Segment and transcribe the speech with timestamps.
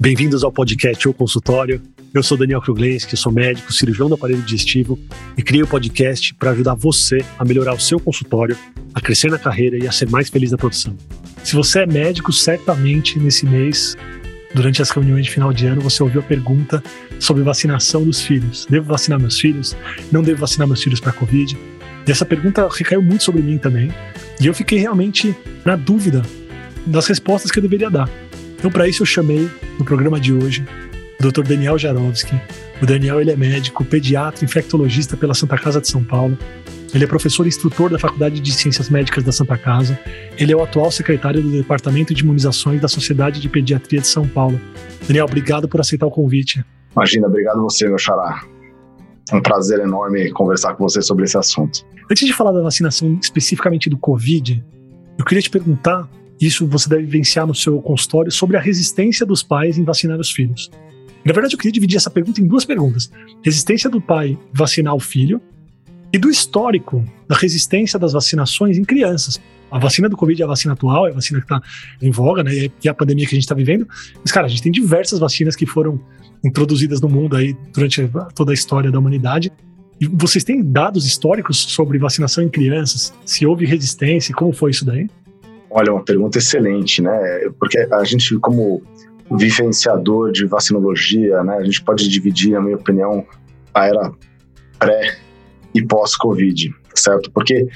[0.00, 1.82] Bem-vindos ao podcast ou consultório.
[2.14, 4.98] Eu sou Daniel Kruglenski, sou médico, cirurgião do aparelho digestivo
[5.36, 8.56] e criei o podcast para ajudar você a melhorar o seu consultório,
[8.94, 10.96] a crescer na carreira e a ser mais feliz na produção.
[11.42, 13.98] Se você é médico, certamente nesse mês,
[14.54, 16.82] durante as reuniões de final de ano, você ouviu a pergunta
[17.20, 18.64] sobre vacinação dos filhos.
[18.64, 19.76] Devo vacinar meus filhos?
[20.10, 21.54] Não devo vacinar meus filhos para a Covid?
[22.06, 23.90] E essa pergunta recaiu muito sobre mim também.
[24.40, 26.22] E eu fiquei realmente na dúvida
[26.86, 28.08] das respostas que eu deveria dar.
[28.58, 30.66] Então, para isso, eu chamei no programa de hoje
[31.20, 31.42] o Dr.
[31.42, 32.34] Daniel Jarowski.
[32.82, 36.36] O Daniel ele é médico, pediatra, infectologista pela Santa Casa de São Paulo.
[36.94, 39.98] Ele é professor e instrutor da Faculdade de Ciências Médicas da Santa Casa.
[40.38, 44.26] Ele é o atual secretário do Departamento de Imunizações da Sociedade de Pediatria de São
[44.28, 44.60] Paulo.
[45.06, 46.64] Daniel, obrigado por aceitar o convite.
[46.94, 48.53] Imagina, obrigado você, meu xará.
[49.30, 51.84] É um prazer enorme conversar com você sobre esse assunto.
[52.10, 54.62] Antes de falar da vacinação especificamente do Covid,
[55.18, 56.08] eu queria te perguntar
[56.40, 60.30] isso você deve vivenciar no seu consultório sobre a resistência dos pais em vacinar os
[60.30, 60.70] filhos.
[61.24, 63.10] Na verdade, eu queria dividir essa pergunta em duas perguntas:
[63.42, 65.40] resistência do pai vacinar o filho
[66.12, 69.40] e do histórico da resistência das vacinações em crianças.
[69.70, 71.60] A vacina do Covid é a vacina atual, é a vacina que está
[72.00, 72.52] em voga, né?
[72.54, 73.88] E é a pandemia que a gente está vivendo.
[74.20, 76.00] Mas, cara, a gente tem diversas vacinas que foram
[76.44, 79.50] introduzidas no mundo aí durante toda a história da humanidade.
[80.00, 83.14] E vocês têm dados históricos sobre vacinação em crianças?
[83.24, 85.08] Se houve resistência, como foi isso daí?
[85.70, 87.10] Olha, uma pergunta excelente, né?
[87.58, 88.82] Porque a gente, como
[89.36, 93.26] vivenciador de vacinologia, né, a gente pode dividir, na minha opinião,
[93.72, 94.12] a era
[94.78, 95.16] pré
[95.74, 97.30] e pós-Covid, certo?
[97.32, 97.66] Porque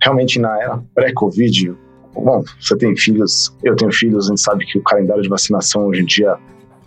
[0.00, 1.74] realmente na era pré-Covid,
[2.14, 5.86] bom, você tem filhos, eu tenho filhos, a gente sabe que o calendário de vacinação
[5.86, 6.36] hoje em dia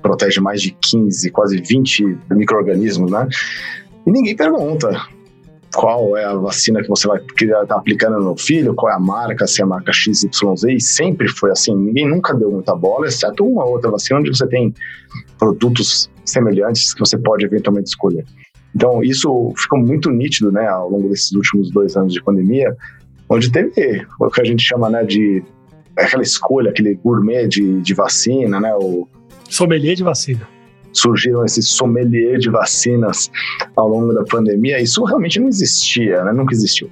[0.05, 3.27] protege mais de 15, quase 20 micro-organismos, né?
[4.05, 4.91] E ninguém pergunta,
[5.73, 8.99] qual é a vacina que você vai estar tá aplicando no filho, qual é a
[8.99, 11.75] marca, se é a marca XYZ, e sempre foi assim.
[11.75, 14.71] Ninguém nunca deu muita bola, exceto uma outra vacina onde você tem
[15.39, 18.25] produtos semelhantes que você pode eventualmente escolher.
[18.75, 22.75] Então, isso ficou muito nítido né, ao longo desses últimos dois anos de pandemia,
[23.27, 25.43] onde teve o que a gente chama né, de
[25.97, 28.71] aquela escolha, aquele gourmet de, de vacina, né?
[28.75, 29.07] O
[29.49, 30.47] sommelier de vacina
[30.95, 33.29] surgiram esses sommelier de vacinas
[33.75, 36.31] ao longo da pandemia, isso realmente não existia, né?
[36.31, 36.89] nunca existiu.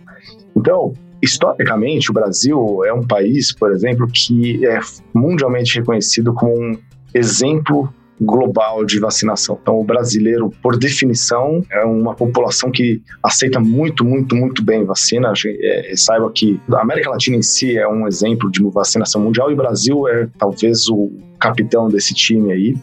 [0.56, 4.80] Então, historicamente, o Brasil é um país, por exemplo, que é
[5.14, 6.78] mundialmente reconhecido como um
[7.14, 7.92] exemplo
[8.22, 9.58] global de vacinação.
[9.62, 15.34] Então, o brasileiro, por definição, é uma população que aceita muito, muito, muito bem vacina.
[15.46, 19.54] É, saiba que a América Latina em si é um exemplo de vacinação mundial e
[19.54, 21.12] o Brasil é talvez o
[21.44, 22.78] capitão desse time aí,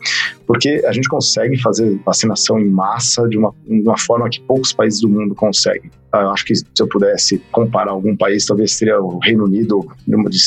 [0.47, 4.71] porque a gente consegue fazer vacinação em massa de uma, de uma forma que poucos
[4.71, 5.91] países do mundo conseguem.
[6.13, 9.89] Eu acho que se eu pudesse comparar algum país, talvez seria o Reino Unido,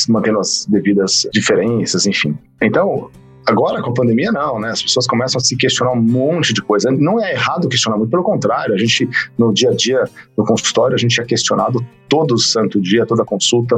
[0.08, 2.38] mantendo as devidas diferenças, enfim.
[2.62, 3.10] Então,
[3.46, 4.70] Agora, com a pandemia, não, né?
[4.70, 6.90] As pessoas começam a se questionar um monte de coisa.
[6.90, 8.74] Não é errado questionar, muito pelo contrário.
[8.74, 10.04] A gente, no dia a dia,
[10.36, 13.76] no consultório, a gente é questionado todo santo dia, toda consulta.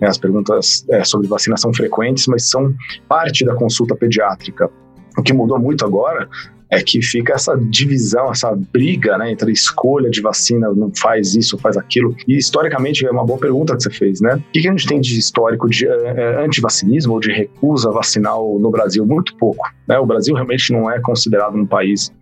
[0.00, 0.08] Né?
[0.08, 2.74] As perguntas é, sobre vacinação frequentes, mas são
[3.08, 4.70] parte da consulta pediátrica.
[5.16, 6.28] O que mudou muito agora
[6.70, 11.56] é que fica essa divisão, essa briga né, entre escolha de vacina, não faz isso,
[11.58, 12.14] faz aquilo.
[12.26, 14.34] E historicamente é uma boa pergunta que você fez, né?
[14.36, 18.70] O que a gente tem de histórico de uh, antivacinismo ou de recusa vacinal no
[18.70, 19.06] Brasil?
[19.06, 19.70] Muito pouco.
[19.86, 19.98] Né?
[19.98, 22.12] O Brasil realmente não é considerado um país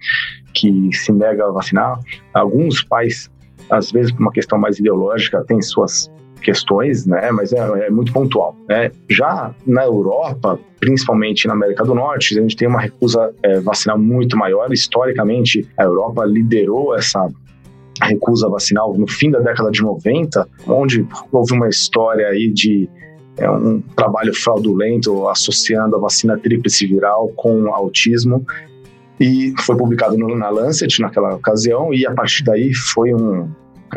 [0.52, 1.98] que se nega a vacinar.
[2.32, 3.30] Alguns pais,
[3.70, 6.10] às vezes por uma questão mais ideológica, têm suas
[6.44, 7.30] questões, né?
[7.32, 8.54] Mas é, é muito pontual.
[8.68, 8.90] Né?
[9.08, 13.98] Já na Europa, principalmente na América do Norte, a gente tem uma recusa é, vacinal
[13.98, 14.72] muito maior.
[14.72, 17.28] Historicamente, a Europa liderou essa
[18.02, 22.88] recusa vacinal no fim da década de 90, onde houve uma história aí de
[23.36, 28.44] é, um trabalho fraudulento associando a vacina tríplice viral com autismo
[29.18, 33.48] e foi publicado no, na Lancet naquela ocasião e a partir daí foi um,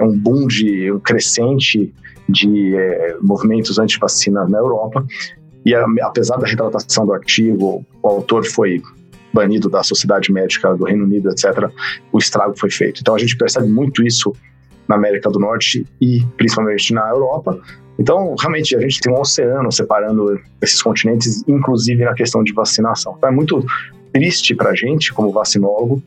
[0.02, 1.94] um boom de um crescente
[2.28, 5.06] de é, movimentos anti-vacina na Europa.
[5.66, 8.82] E a, apesar da retratação do artigo, o autor foi
[9.34, 11.70] banido da Sociedade Médica do Reino Unido, etc.,
[12.12, 13.02] o estrago foi feito.
[13.02, 14.34] Então a gente percebe muito isso
[14.88, 17.60] na América do Norte e principalmente na Europa.
[18.00, 23.16] Então, realmente, a gente tem um oceano separando esses continentes, inclusive na questão de vacinação.
[23.18, 23.66] Então, é muito
[24.14, 26.02] triste para a gente, como vacinólogo,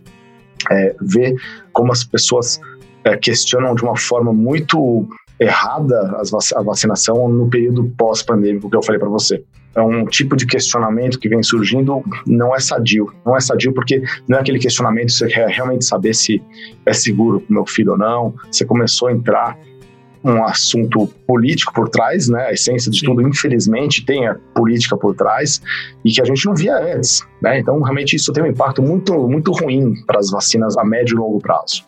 [0.71, 1.35] é, ver
[1.73, 2.61] como as pessoas
[3.05, 5.09] é, questionam de uma forma muito
[5.41, 6.21] errada
[6.55, 9.43] a vacinação no período pós-pandêmico que eu falei para você.
[9.75, 13.11] É um tipo de questionamento que vem surgindo, não é sadio.
[13.25, 16.43] Não é sadio porque não é aquele questionamento, você quer realmente saber se
[16.85, 18.35] é seguro para meu filho ou não.
[18.51, 19.57] Você começou a entrar
[20.23, 22.49] um assunto político por trás, né?
[22.49, 25.63] A essência de tudo, infelizmente, tem a política por trás
[26.05, 27.59] e que a gente não via antes, né?
[27.59, 31.19] Então, realmente, isso tem um impacto muito, muito ruim para as vacinas a médio e
[31.19, 31.85] longo prazo.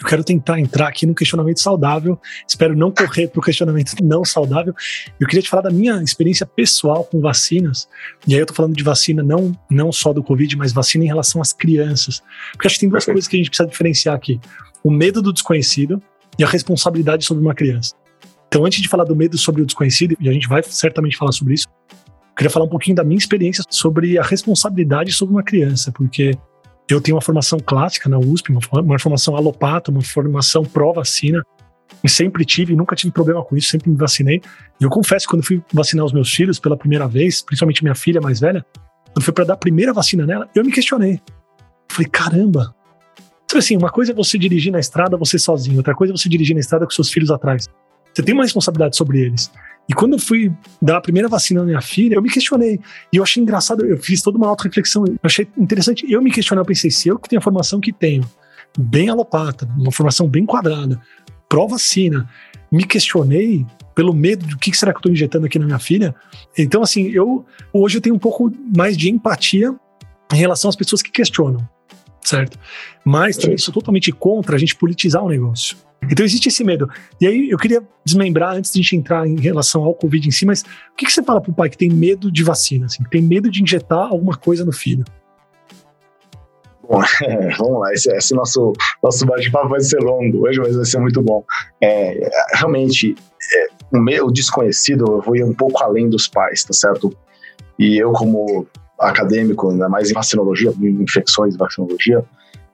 [0.00, 2.18] Eu quero tentar entrar aqui no questionamento saudável.
[2.46, 4.74] Espero não correr para o questionamento não saudável.
[5.18, 7.88] Eu queria te falar da minha experiência pessoal com vacinas.
[8.26, 11.06] E aí eu estou falando de vacina não, não só do Covid, mas vacina em
[11.06, 12.22] relação às crianças.
[12.52, 14.38] Porque acho que tem duas coisas que a gente precisa diferenciar aqui:
[14.84, 16.02] o medo do desconhecido
[16.38, 17.94] e a responsabilidade sobre uma criança.
[18.48, 21.32] Então, antes de falar do medo sobre o desconhecido, e a gente vai certamente falar
[21.32, 25.42] sobre isso, eu queria falar um pouquinho da minha experiência sobre a responsabilidade sobre uma
[25.42, 26.36] criança, porque
[26.88, 31.44] eu tenho uma formação clássica na USP, uma, formação alopata, uma formação pró-vacina,
[32.02, 34.40] e sempre tive, nunca tive problema com isso, sempre me vacinei.
[34.80, 38.20] E eu confesso, quando fui vacinar os meus filhos pela primeira vez, principalmente minha filha
[38.20, 38.64] mais velha,
[39.12, 41.20] quando foi para dar a primeira vacina nela, eu me questionei.
[41.90, 42.74] falei, caramba.
[43.48, 46.28] Sabe assim, uma coisa é você dirigir na estrada você sozinho, outra coisa é você
[46.28, 47.68] dirigir na estrada com seus filhos atrás.
[48.16, 49.52] Você tem uma responsabilidade sobre eles.
[49.86, 52.80] E quando eu fui dar a primeira vacina na minha filha, eu me questionei.
[53.12, 55.04] E eu achei engraçado, eu fiz toda uma auto-reflexão.
[55.06, 56.62] Eu achei interessante eu me questionar.
[56.62, 58.26] Eu pensei, se eu que tenho a formação que tenho,
[58.78, 60.98] bem alopata, uma formação bem quadrada,
[61.46, 62.26] pró-vacina,
[62.72, 66.14] me questionei pelo medo do que será que eu estou injetando aqui na minha filha.
[66.56, 69.74] Então, assim, eu hoje eu tenho um pouco mais de empatia
[70.32, 71.68] em relação às pessoas que questionam,
[72.22, 72.58] certo?
[73.04, 75.76] Mas também sou totalmente contra a gente politizar o negócio.
[76.02, 76.88] Então existe esse medo.
[77.20, 80.30] E aí eu queria desmembrar antes de a gente entrar em relação ao Covid em
[80.30, 82.86] si, mas o que, que você fala para o pai que tem medo de vacina,
[82.86, 85.04] assim, que tem medo de injetar alguma coisa no filho?
[86.88, 88.72] Bom, é, vamos lá, esse, esse, nosso,
[89.02, 91.44] nosso bate-papo vai ser longo hoje, mas vai ser muito bom.
[91.82, 93.14] É, realmente,
[93.54, 97.12] é, o meu desconhecido, eu vou ir um pouco além dos pais, tá certo?
[97.78, 98.66] E eu, como
[98.98, 102.24] acadêmico, ainda mais em vacinologia, em infecções e vacinologia,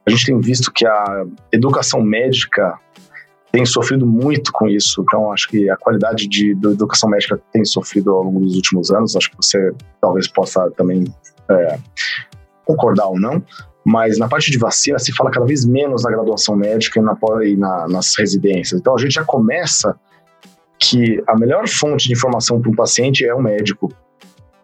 [0.06, 2.78] a gente tem visto que a educação médica
[3.52, 5.02] tem sofrido muito com isso.
[5.02, 8.90] Então, acho que a qualidade de, da educação médica tem sofrido ao longo dos últimos
[8.90, 9.14] anos.
[9.14, 11.04] Acho que você talvez possa também
[11.50, 11.78] é,
[12.64, 13.42] concordar ou não.
[13.84, 17.16] Mas na parte de vacina se fala cada vez menos na graduação médica e, na,
[17.44, 18.80] e na, nas residências.
[18.80, 19.94] Então, a gente já começa
[20.78, 23.92] que a melhor fonte de informação para um paciente é o médico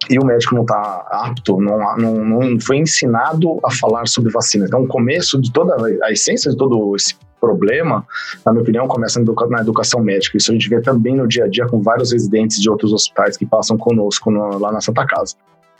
[0.08, 4.64] e o médico não está apto, não, não, não, foi ensinado a falar sobre vacina.
[4.64, 8.06] Então, o começo de toda a essência de todo esse problema,
[8.44, 10.37] na minha opinião, começa na educação médica.
[10.37, 13.37] Isso a gente vê também no dia a dia com vários residentes de outros hospitais
[13.37, 15.35] que passam conosco no, lá na Santa Casa.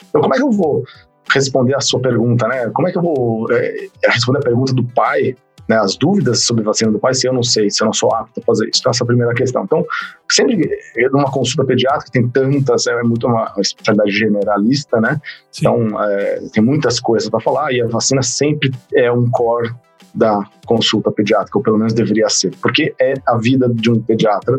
[0.09, 0.83] Então, como é que eu vou
[1.31, 2.69] responder a sua pergunta, né?
[2.69, 5.35] Como é que eu vou é, responder a pergunta do pai
[5.69, 8.11] né, as dúvidas sobre vacina do pai, se eu não sei, se eu não sou
[8.11, 8.79] apto a fazer isso.
[8.79, 9.63] Então, essa é a primeira questão.
[9.63, 9.85] Então,
[10.27, 10.67] sempre
[11.11, 15.21] numa consulta pediátrica tem tantas, é muito uma, uma especialidade generalista, né?
[15.51, 15.59] Sim.
[15.61, 19.71] Então, é, tem muitas coisas para falar e a vacina sempre é um core
[20.13, 24.57] da consulta pediátrica, ou pelo menos deveria ser, porque é a vida de um pediatra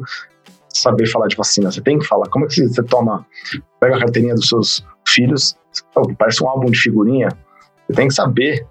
[0.68, 1.70] saber falar de vacina.
[1.70, 2.28] Você tem que falar.
[2.28, 3.26] Como é que você toma,
[3.80, 5.56] pega a carteirinha dos seus filhos,
[6.18, 7.28] parece um álbum de figurinha,
[7.86, 8.66] você tem que saber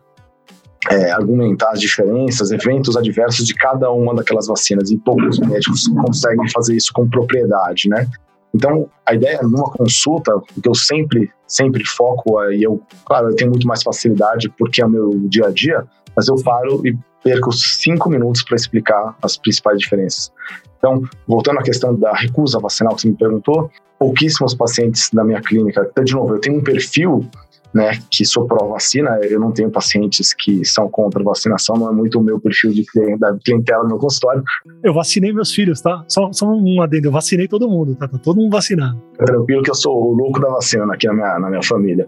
[0.89, 6.49] é, argumentar as diferenças, eventos adversos de cada uma daquelas vacinas, e poucos médicos conseguem
[6.49, 8.07] fazer isso com propriedade, né?
[8.53, 10.31] Então, a ideia numa consulta,
[10.61, 14.85] que eu sempre, sempre foco, e eu, claro, eu tenho muito mais facilidade porque é
[14.85, 15.83] o meu dia a dia,
[16.15, 20.31] mas eu paro e perco cinco minutos para explicar as principais diferenças.
[20.77, 25.41] Então, voltando à questão da recusa vacinal que você me perguntou, pouquíssimos pacientes da minha
[25.41, 27.27] clínica, de novo, eu tenho um perfil
[27.73, 32.19] né, que sou pró-vacina, eu não tenho pacientes que são contra vacinação, não é muito
[32.19, 32.85] o meu perfil de
[33.19, 34.43] da clientela no meu consultório.
[34.83, 36.03] Eu vacinei meus filhos, tá?
[36.07, 38.07] Só, só um adendo, eu vacinei todo mundo, tá?
[38.07, 38.99] Tá todo mundo vacinado.
[39.17, 42.07] Tranquilo que eu sou o louco da vacina aqui na minha, na minha família.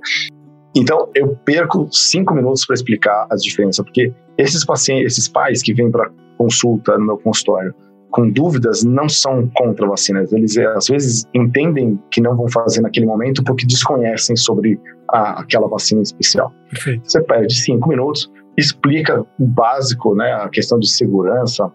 [0.76, 5.74] Então, eu perco cinco minutos para explicar as diferenças, porque esses pacientes, esses pais que
[5.74, 7.76] vêm para consulta no meu consultório,
[8.12, 10.32] com dúvidas não são contra vacinas.
[10.32, 15.68] Eles às vezes entendem que não vão fazer naquele momento porque desconhecem sobre a, aquela
[15.68, 16.54] vacina especial.
[16.70, 17.10] Perfeito.
[17.10, 21.72] Você perde cinco minutos, explica o básico, né, a questão de segurança,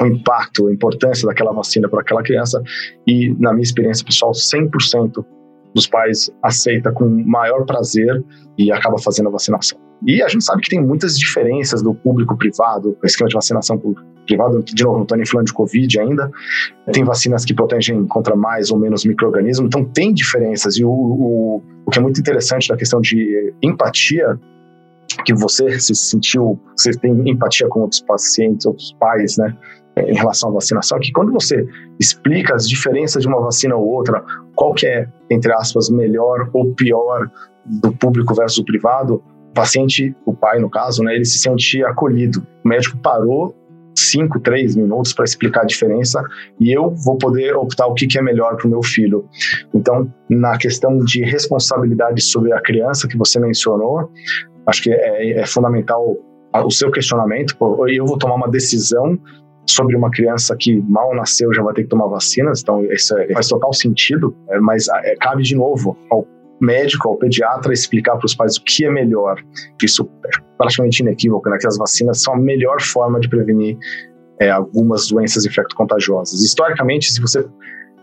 [0.00, 2.62] o impacto, a importância daquela vacina para aquela criança
[3.06, 5.24] e, na minha experiência pessoal, 100%
[5.74, 8.24] dos pais aceita com maior prazer
[8.56, 9.78] e acaba fazendo a vacinação.
[10.06, 13.78] E a gente sabe que tem muitas diferenças do público privado, o esquema de vacinação
[14.24, 16.30] privado, de novo, não estou nem falando de Covid ainda,
[16.92, 20.76] tem vacinas que protegem contra mais ou menos micro-organismos, então tem diferenças.
[20.76, 24.38] E o, o, o que é muito interessante da questão de empatia
[25.24, 29.56] que você se sentiu, você tem empatia com outros pacientes, outros pais, né?
[29.96, 31.66] em relação à vacinação, que quando você
[32.00, 36.74] explica as diferenças de uma vacina ou outra, qual que é, entre aspas, melhor ou
[36.74, 37.30] pior
[37.64, 41.82] do público versus o privado, o paciente, o pai no caso, né, ele se sente
[41.84, 42.44] acolhido.
[42.64, 43.54] O médico parou
[43.94, 46.22] cinco, três minutos para explicar a diferença
[46.60, 49.26] e eu vou poder optar o que, que é melhor para o meu filho.
[49.72, 54.10] Então, na questão de responsabilidade sobre a criança que você mencionou,
[54.66, 56.16] acho que é, é fundamental
[56.62, 57.56] o seu questionamento.
[57.88, 59.18] Eu vou tomar uma decisão
[59.66, 63.32] sobre uma criança que mal nasceu já vai ter que tomar vacinas, então isso é,
[63.32, 66.26] faz total sentido, é, mas é, cabe de novo ao
[66.64, 69.42] médico, ao pediatra explicar para os pais o que é melhor.
[69.82, 71.58] Isso é praticamente inequívoco, né?
[71.60, 73.76] Que as vacinas são a melhor forma de prevenir
[74.40, 76.40] é, algumas doenças infecto-contagiosas.
[76.40, 77.44] Historicamente, se você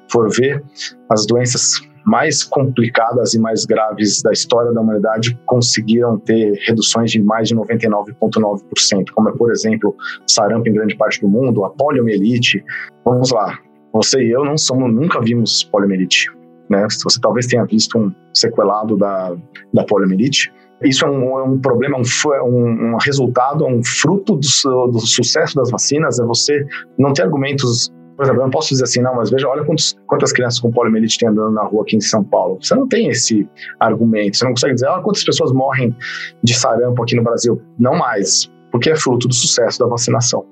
[0.10, 0.63] for ver,
[1.10, 7.22] as doenças mais complicadas e mais graves da história da humanidade conseguiram ter reduções de
[7.22, 9.96] mais de 99,9%, como é, por exemplo,
[10.27, 12.63] sarampo em grande parte do mundo, a poliomielite.
[13.06, 13.58] Vamos lá,
[13.94, 16.40] você e eu não somos, nunca vimos poliomielite.
[16.70, 16.88] Né?
[17.03, 19.36] Você talvez tenha visto um sequelado da,
[19.74, 20.51] da poliomielite.
[20.84, 22.03] Isso é um, é um problema, um,
[22.44, 26.65] um, um, resultado, um fruto do, do, sucesso das vacinas, é você
[26.98, 27.91] não ter argumentos.
[28.15, 30.72] Por exemplo, eu não posso dizer assim, não, mas veja, olha quantos, quantas crianças com
[30.72, 32.58] poliomielite tem andando na rua aqui em São Paulo.
[32.62, 33.48] Você não tem esse
[33.80, 35.96] argumento, você não consegue dizer, olha quantas pessoas morrem
[36.44, 37.62] de sarampo aqui no Brasil.
[37.80, 40.46] Não mais, porque é fruto do sucesso da vacinação.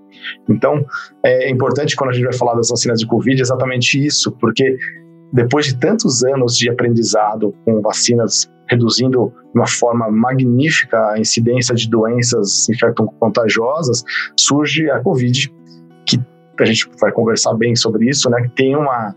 [0.48, 0.86] Então,
[1.24, 4.78] é importante quando a gente vai falar das vacinas de Covid exatamente isso, porque
[5.32, 11.74] depois de tantos anos de aprendizado com vacinas reduzindo de uma forma magnífica a incidência
[11.74, 14.04] de doenças infecto-contagiosas,
[14.38, 15.52] surge a Covid,
[16.06, 16.20] que
[16.60, 18.42] a gente vai conversar bem sobre isso, né?
[18.42, 19.16] Que tem uma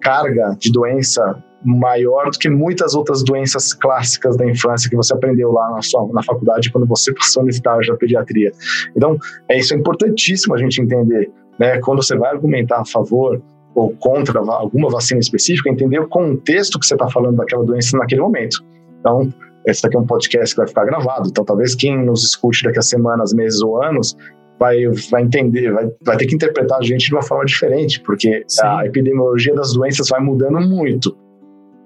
[0.00, 5.50] carga de doença maior do que muitas outras doenças clássicas da infância que você aprendeu
[5.50, 8.52] lá na sua na faculdade quando você passou no estágio da pediatria.
[8.96, 11.78] Então, é isso é importantíssimo a gente entender, né?
[11.80, 13.42] Quando você vai argumentar a favor
[13.78, 18.20] ou contra alguma vacina específica, entender o contexto que você está falando daquela doença naquele
[18.20, 18.64] momento.
[18.98, 19.32] Então,
[19.64, 22.80] esse aqui é um podcast que vai ficar gravado, então talvez quem nos escute daqui
[22.80, 24.16] a semanas, meses ou anos
[24.58, 28.42] vai, vai entender, vai, vai ter que interpretar a gente de uma forma diferente, porque
[28.48, 28.62] Sim.
[28.64, 31.16] a epidemiologia das doenças vai mudando muito.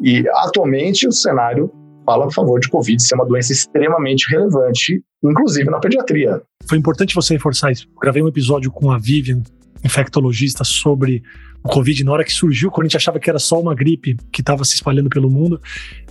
[0.00, 1.70] E atualmente o cenário
[2.06, 6.40] fala a favor de Covid ser uma doença extremamente relevante, inclusive na pediatria.
[6.66, 7.86] Foi importante você reforçar isso.
[8.00, 9.42] gravei um episódio com a Vivian,
[9.84, 11.22] infectologista, sobre
[11.64, 14.16] o Covid na hora que surgiu, quando a gente achava que era só uma gripe
[14.32, 15.60] que estava se espalhando pelo mundo.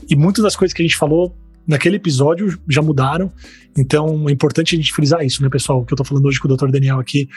[0.10, 1.36] E muitas das coisas que a gente falou
[1.68, 3.32] naquele episódio já mudaram.
[3.78, 5.82] Então é importante a gente frisar isso, né, pessoal?
[5.82, 6.70] O que eu estou falando hoje com o Dr.
[6.70, 7.30] Daniel aqui.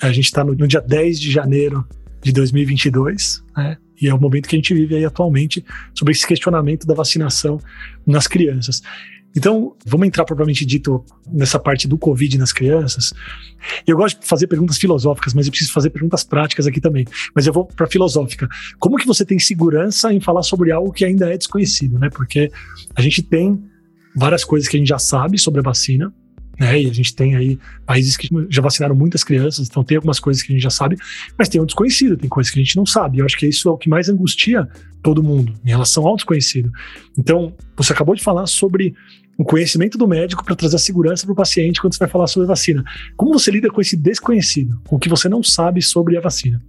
[0.00, 1.84] A gente está no, no, dia 10 de janeiro
[2.22, 3.76] de 2022, né?
[4.00, 7.58] E é o momento que a gente vive aí atualmente sobre esse questionamento da vacinação
[8.06, 8.82] nas crianças.
[9.36, 13.12] Então, vamos entrar propriamente dito nessa parte do Covid nas crianças.
[13.86, 17.04] Eu gosto de fazer perguntas filosóficas, mas eu preciso fazer perguntas práticas aqui também.
[17.34, 18.48] Mas eu vou para filosófica.
[18.78, 22.08] Como que você tem segurança em falar sobre algo que ainda é desconhecido, né?
[22.08, 22.50] Porque
[22.94, 23.62] a gente tem
[24.14, 26.12] várias coisas que a gente já sabe sobre a vacina,
[26.58, 26.80] né?
[26.80, 30.42] E a gente tem aí países que já vacinaram muitas crianças, então tem algumas coisas
[30.42, 30.96] que a gente já sabe,
[31.38, 33.18] mas tem o desconhecido, tem coisas que a gente não sabe.
[33.18, 34.66] Eu acho que isso é o que mais angustia
[35.02, 36.70] todo mundo em relação ao desconhecido.
[37.18, 38.94] Então, você acabou de falar sobre
[39.38, 42.26] o conhecimento do médico para trazer a segurança para o paciente quando você vai falar
[42.26, 42.82] sobre a vacina.
[43.16, 46.62] Como você lida com esse desconhecido, com o que você não sabe sobre a vacina?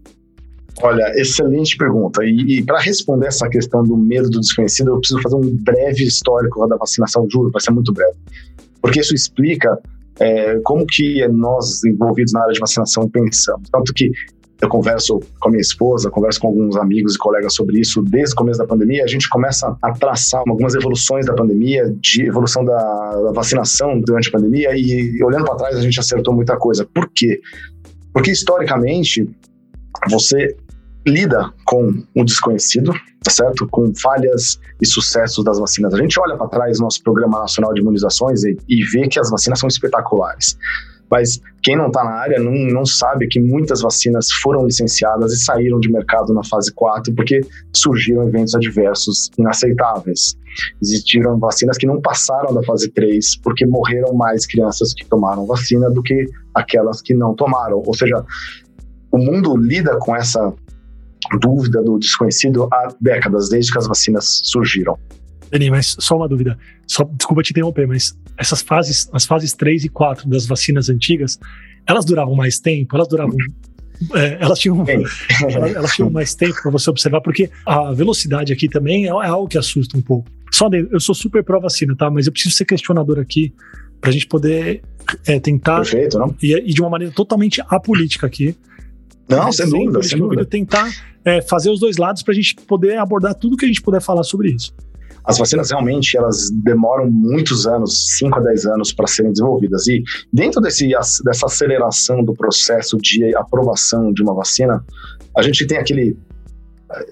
[0.81, 2.23] Olha, excelente pergunta.
[2.23, 6.03] E, e para responder essa questão do medo do desconhecido, eu preciso fazer um breve
[6.03, 8.17] histórico da vacinação, juro, vai ser muito breve.
[8.81, 9.79] Porque isso explica
[10.19, 13.69] é, como que nós, envolvidos na área de vacinação, pensamos.
[13.71, 14.11] Tanto que
[14.61, 18.33] eu converso com a minha esposa, converso com alguns amigos e colegas sobre isso desde
[18.33, 19.03] o começo da pandemia.
[19.03, 24.29] A gente começa a traçar algumas evoluções da pandemia, de evolução da, da vacinação durante
[24.29, 26.85] a pandemia, e olhando para trás a gente acertou muita coisa.
[26.85, 27.39] Por quê?
[28.11, 29.29] Porque historicamente
[30.09, 30.55] você
[31.05, 32.91] lida com o desconhecido,
[33.23, 33.67] tá certo?
[33.69, 35.93] Com falhas e sucessos das vacinas.
[35.93, 39.19] A gente olha para trás no nosso Programa Nacional de Imunizações e, e vê que
[39.19, 40.57] as vacinas são espetaculares.
[41.09, 45.37] Mas quem não está na área não, não sabe que muitas vacinas foram licenciadas e
[45.37, 47.41] saíram de mercado na fase 4 porque
[47.73, 50.37] surgiram eventos adversos inaceitáveis.
[50.81, 55.89] Existiram vacinas que não passaram da fase 3 porque morreram mais crianças que tomaram vacina
[55.89, 57.81] do que aquelas que não tomaram.
[57.85, 58.23] Ou seja,
[59.11, 60.53] o mundo lida com essa
[61.39, 64.97] dúvida do desconhecido há décadas, desde que as vacinas surgiram.
[65.51, 66.57] Dani, mas só uma dúvida.
[66.85, 71.39] Só, desculpa te interromper, mas essas fases, as fases 3 e 4 das vacinas antigas,
[71.85, 72.95] elas duravam mais tempo?
[72.95, 73.35] Elas duravam.
[74.13, 74.85] É, elas, tinham,
[75.75, 79.47] elas, tinham mais tempo para você observar, porque a velocidade aqui também é, é algo
[79.47, 80.29] que assusta um pouco.
[80.51, 82.09] Só eu sou super pró-vacina, tá?
[82.09, 83.53] Mas eu preciso ser questionador aqui
[83.99, 84.81] para a gente poder
[85.25, 85.77] é, tentar.
[85.77, 86.35] Perfeito, não?
[86.41, 88.55] E, e, de uma maneira totalmente apolítica aqui.
[89.27, 90.45] Não, sem dúvida, sem dúvida.
[90.45, 90.89] Tentar
[91.25, 94.01] é, fazer os dois lados para a gente poder abordar tudo que a gente puder
[94.01, 94.73] falar sobre isso.
[95.27, 99.85] As vacinas realmente elas demoram muitos anos, 5 a 10 anos, para serem desenvolvidas.
[99.87, 100.87] E dentro desse,
[101.25, 104.83] dessa aceleração do processo de aprovação de uma vacina,
[105.35, 106.17] a gente tem aquele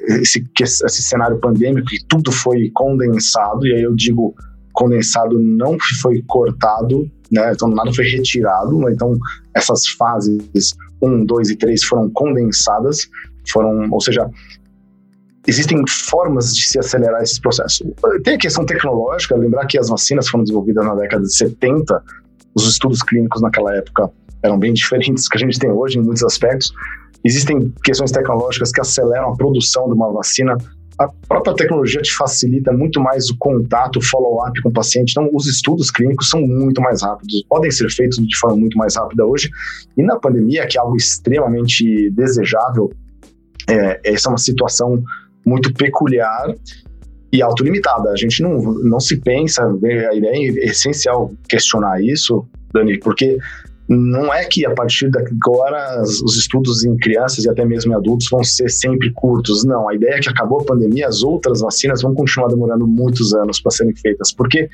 [0.07, 4.33] esse, esse cenário pandêmico que tudo foi condensado, e aí eu digo
[4.71, 7.51] condensado não foi cortado, né?
[7.53, 9.17] Então nada foi retirado, então
[9.53, 13.09] essas fases 1, 2 e 3 foram condensadas,
[13.51, 14.29] foram, ou seja,
[15.47, 17.85] existem formas de se acelerar esse processo.
[18.23, 22.03] Tem a questão tecnológica, lembrar que as vacinas foram desenvolvidas na década de 70,
[22.55, 24.09] os estudos clínicos naquela época
[24.41, 26.71] eram bem diferentes do que a gente tem hoje em muitos aspectos.
[27.23, 30.55] Existem questões tecnológicas que aceleram a produção de uma vacina.
[30.99, 35.11] A própria tecnologia te facilita muito mais o contato, o follow-up com o paciente.
[35.11, 38.95] Então, os estudos clínicos são muito mais rápidos, podem ser feitos de forma muito mais
[38.95, 39.49] rápida hoje.
[39.97, 42.91] E na pandemia, que é algo extremamente desejável,
[43.67, 45.03] é, essa é uma situação
[45.45, 46.53] muito peculiar
[47.31, 48.09] e autolimitada.
[48.09, 53.37] A gente não, não se pensa, a ideia é essencial questionar isso, Dani, porque
[53.87, 57.95] não é que a partir de agora os estudos em crianças e até mesmo em
[57.95, 59.63] adultos vão ser sempre curtos.
[59.63, 63.33] Não, a ideia é que acabou a pandemia, as outras vacinas vão continuar demorando muitos
[63.35, 64.67] anos para serem feitas, porque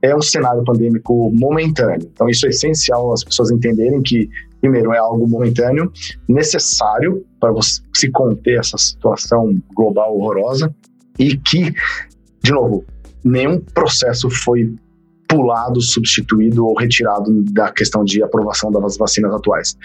[0.00, 2.08] é um cenário pandêmico momentâneo.
[2.12, 4.28] Então, isso é essencial as pessoas entenderem que,
[4.62, 5.92] primeiro, é algo momentâneo,
[6.28, 10.72] necessário para você se conter essa situação global horrorosa
[11.18, 11.74] e que,
[12.42, 12.84] de novo,
[13.24, 14.72] nenhum processo foi
[15.28, 19.76] pulado, substituído ou retirado da questão de aprovação das vacinas atuais.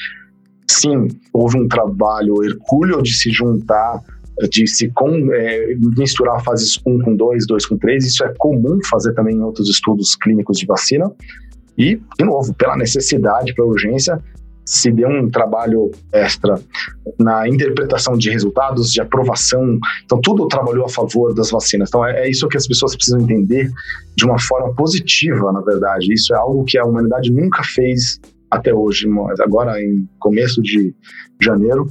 [0.69, 4.03] Sim, houve um trabalho hercúleo de se juntar,
[4.51, 8.05] de se com, é, misturar fases 1 com 2, 2 com 3.
[8.05, 11.11] Isso é comum fazer também em outros estudos clínicos de vacina.
[11.77, 14.21] E, de novo, pela necessidade, pela urgência,
[14.67, 16.59] se deu um trabalho extra
[17.17, 19.79] na interpretação de resultados, de aprovação.
[20.03, 21.87] Então, tudo trabalhou a favor das vacinas.
[21.87, 23.71] Então, é, é, isso que as pessoas precisam entender
[24.17, 26.11] de uma forma positiva, na verdade.
[26.11, 28.19] Isso é algo que a humanidade nunca fez
[28.51, 29.07] até hoje.
[29.39, 30.93] Agora, em começo de
[31.41, 31.89] janeiro,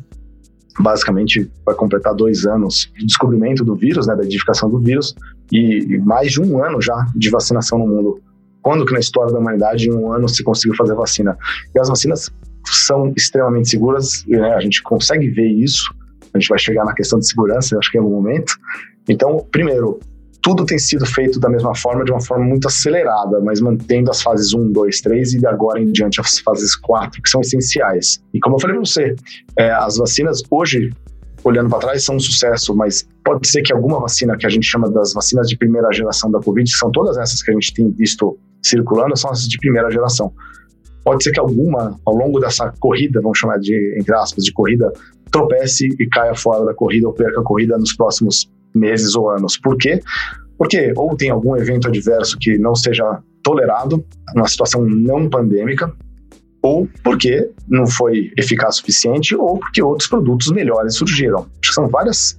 [0.78, 5.14] basicamente vai completar dois anos de descobrimento do vírus, né, da identificação do vírus,
[5.50, 8.20] e mais de um ano já de vacinação no mundo.
[8.60, 11.38] Quando que na história da humanidade, em um ano, se conseguiu fazer vacina?
[11.74, 12.30] E as vacinas
[12.74, 14.54] são extremamente seguras, né?
[14.54, 15.94] a gente consegue ver isso,
[16.32, 18.54] a gente vai chegar na questão de segurança, acho que é o momento.
[19.08, 19.98] Então, primeiro,
[20.46, 24.22] tudo tem sido feito da mesma forma, de uma forma muito acelerada, mas mantendo as
[24.22, 28.22] fases 1, 2, 3 e agora em diante as fases 4, que são essenciais.
[28.32, 29.16] E como eu falei para você,
[29.58, 30.92] é, as vacinas hoje,
[31.42, 34.66] olhando para trás, são um sucesso, mas pode ser que alguma vacina que a gente
[34.66, 37.74] chama das vacinas de primeira geração da Covid, que são todas essas que a gente
[37.74, 40.32] tem visto circulando, são as de primeira geração.
[41.06, 44.92] Pode ser que alguma, ao longo dessa corrida, vamos chamar de, entre aspas, de corrida,
[45.30, 49.56] tropece e caia fora da corrida ou perca a corrida nos próximos meses ou anos.
[49.56, 50.00] Por quê?
[50.58, 55.92] Porque ou tem algum evento adverso que não seja tolerado, numa situação não pandêmica,
[56.66, 61.46] ou porque não foi eficaz o suficiente, ou porque outros produtos melhores surgiram.
[61.62, 62.36] Acho que são várias,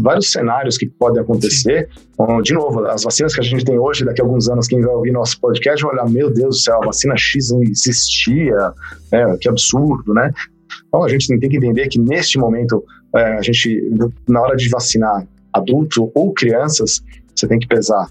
[0.00, 1.88] vários cenários que podem acontecer.
[2.12, 4.80] Então, de novo, as vacinas que a gente tem hoje, daqui a alguns anos, quem
[4.80, 8.72] vai ouvir nosso podcast vai olhar: meu Deus do céu, a vacina X não existia,
[9.12, 9.36] né?
[9.40, 10.32] que absurdo, né?
[10.88, 13.80] Então a gente tem que entender que neste momento, é, a gente,
[14.28, 17.00] na hora de vacinar adulto ou crianças,
[17.32, 18.08] você tem que pesar.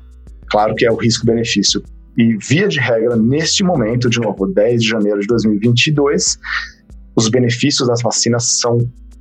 [0.50, 1.84] Claro que é o risco-benefício.
[2.18, 6.40] E, via de regra, neste momento, de novo, 10 de janeiro de 2022,
[7.16, 8.80] os benefícios das vacinas são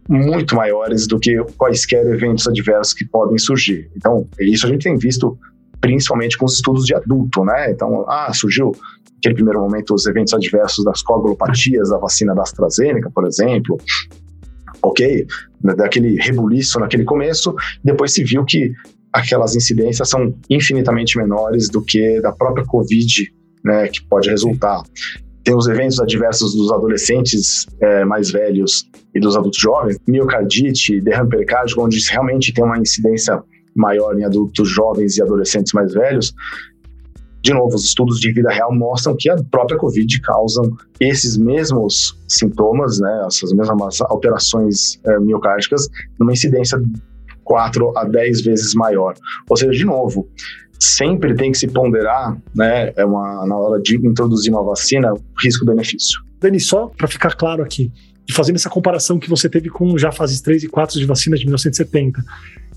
[0.09, 3.91] muito maiores do que quaisquer eventos adversos que podem surgir.
[3.97, 5.37] Então, isso a gente tem visto
[5.81, 7.71] principalmente com os estudos de adulto, né?
[7.71, 8.73] Então, ah, surgiu
[9.15, 13.79] naquele primeiro momento os eventos adversos das coagulopatias da vacina da AstraZeneca, por exemplo.
[14.83, 15.27] Ok,
[15.61, 18.73] daquele rebuliço naquele começo, depois se viu que
[19.17, 23.33] aquelas incidências são infinitamente menores do que da própria Covid,
[23.65, 24.83] né, que pode resultar.
[25.43, 31.31] Tem os eventos adversos dos adolescentes é, mais velhos e dos adultos jovens, miocardite, derrame
[31.31, 33.43] pericárdico, onde realmente tem uma incidência
[33.75, 36.35] maior em adultos jovens e adolescentes mais velhos.
[37.43, 42.21] De novo, os estudos de vida real mostram que a própria Covid causam esses mesmos
[42.29, 46.79] sintomas, né, essas mesmas alterações é, miocárdicas, numa incidência
[47.47, 49.15] 4 a 10 vezes maior.
[49.49, 50.29] Ou seja, de novo,
[50.79, 56.21] sempre tem que se ponderar, né, é uma, na hora de introduzir uma vacina, risco-benefício.
[56.41, 57.91] Dani, só para ficar claro aqui,
[58.29, 61.39] e fazendo essa comparação que você teve com já fases 3 e 4 de vacinas
[61.39, 62.23] de 1970,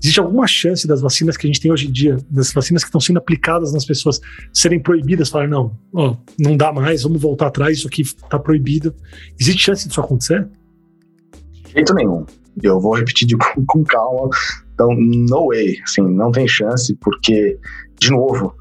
[0.00, 2.88] existe alguma chance das vacinas que a gente tem hoje em dia, das vacinas que
[2.88, 4.20] estão sendo aplicadas nas pessoas,
[4.52, 5.28] serem proibidas?
[5.28, 8.94] Falar, não, ó, não dá mais, vamos voltar atrás, isso aqui está proibido.
[9.38, 10.48] Existe chance disso acontecer?
[11.66, 12.24] De jeito nenhum.
[12.62, 14.28] Eu vou repetir de, com, calma,
[14.74, 17.58] Então, no way, assim, não tem chance, porque,
[18.00, 18.54] de novo,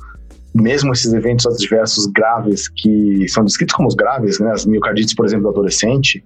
[0.53, 5.25] mesmo esses eventos adversos graves que são descritos como os graves, né, as miocardites, por
[5.25, 6.23] exemplo, do adolescente,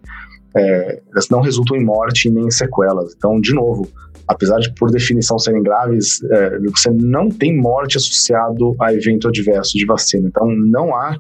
[0.56, 3.14] é, elas não resultam em morte nem em sequelas.
[3.16, 3.88] Então, de novo,
[4.28, 9.78] apesar de por definição serem graves, é, você não tem morte associado a evento adverso
[9.78, 10.28] de vacina.
[10.28, 11.18] Então, não há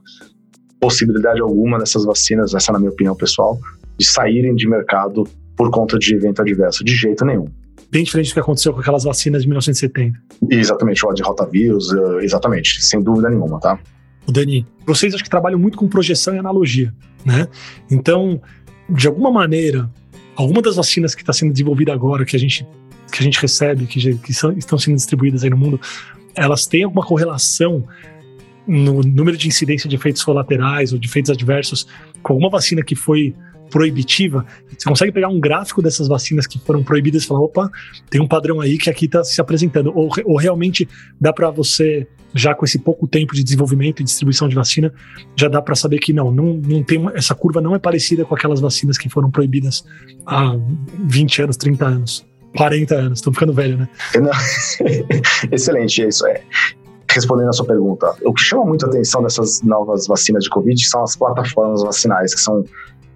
[0.80, 3.58] possibilidade alguma dessas vacinas, essa é na minha opinião pessoal,
[3.98, 5.24] de saírem de mercado
[5.56, 7.48] por conta de evento adverso, de jeito nenhum.
[7.92, 10.20] Bem diferente do que aconteceu com aquelas vacinas de 1970.
[10.50, 13.80] Exatamente, o de rotavírus, eh, exatamente, sem dúvida nenhuma, tá?
[14.26, 17.48] O Dani, vocês acho que trabalham muito com projeção e analogia, né?
[17.92, 18.42] Então,
[18.90, 19.90] de alguma maneira,
[20.36, 22.66] alguma das vacinas que está sendo desenvolvida agora, que a gente,
[23.12, 25.80] que a gente recebe, que, que são, estão sendo distribuídas aí no mundo,
[26.36, 27.84] elas têm alguma correlação
[28.66, 31.86] no número de incidência de efeitos colaterais ou de efeitos adversos
[32.22, 33.36] com alguma vacina que foi
[33.70, 37.72] proibitiva, você consegue pegar um gráfico dessas vacinas que foram proibidas e falar, opa,
[38.10, 39.92] tem um padrão aí que aqui está se apresentando.
[39.96, 40.88] Ou, ou realmente
[41.20, 44.94] dá para você, já com esse pouco tempo de desenvolvimento e distribuição de vacina,
[45.36, 48.36] já dá para saber que não, não, não tem essa curva não é parecida com
[48.36, 49.84] aquelas vacinas que foram proibidas
[50.26, 50.56] há
[51.06, 52.26] 20 anos, 30 anos.
[52.56, 53.90] 40 anos, estou ficando velho, né?
[55.52, 56.28] Excelente, é isso.
[56.28, 56.44] É
[57.14, 60.84] respondendo a sua pergunta, o que chama muito a atenção dessas novas vacinas de Covid
[60.84, 62.64] são as plataformas vacinais, que são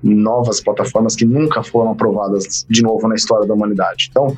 [0.03, 4.07] novas plataformas que nunca foram aprovadas de novo na história da humanidade.
[4.09, 4.35] Então,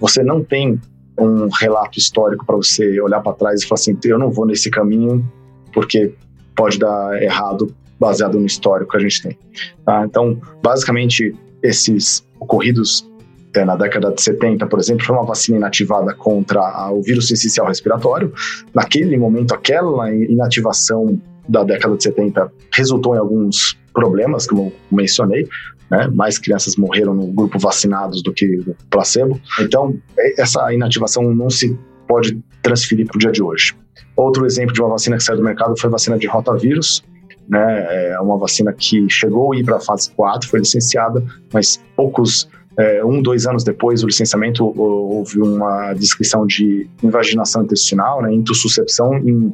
[0.00, 0.80] você não tem
[1.18, 4.70] um relato histórico para você olhar para trás e falar assim: eu não vou nesse
[4.70, 5.24] caminho
[5.72, 6.14] porque
[6.54, 9.38] pode dar errado baseado no histórico que a gente tem.
[9.84, 10.04] Tá?
[10.04, 13.06] Então, basicamente, esses ocorridos
[13.54, 17.30] é, na década de 70, por exemplo, foi uma vacina inativada contra a, o vírus
[17.30, 18.32] essencial respiratório.
[18.72, 21.20] Naquele momento, aquela inativação
[21.50, 25.48] da década de 70 resultou em alguns problemas, como mencionei,
[25.90, 26.08] né?
[26.14, 29.40] mais crianças morreram no grupo vacinados do que no placebo.
[29.58, 33.74] Então, é, essa inativação não se pode transferir para o dia de hoje.
[34.16, 37.02] Outro exemplo de uma vacina que saiu do mercado foi a vacina de rotavírus,
[37.48, 38.12] né?
[38.12, 42.48] É uma vacina que chegou a ir para a fase 4, foi licenciada, mas poucos
[42.78, 49.16] é, um, dois anos depois do licenciamento, houve uma descrição de invaginação intestinal, né, intussuscepção
[49.18, 49.52] em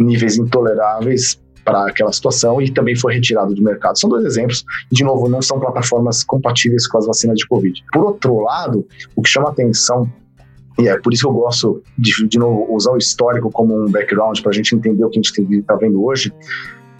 [0.00, 3.98] níveis intoleráveis para aquela situação e também foi retirado do mercado.
[3.98, 7.84] São dois exemplos, de novo, não são plataformas compatíveis com as vacinas de Covid.
[7.92, 10.10] Por outro lado, o que chama atenção
[10.78, 13.90] e é por isso que eu gosto de, de novo, usar o histórico como um
[13.90, 16.32] background para a gente entender o que a gente está vendo hoje,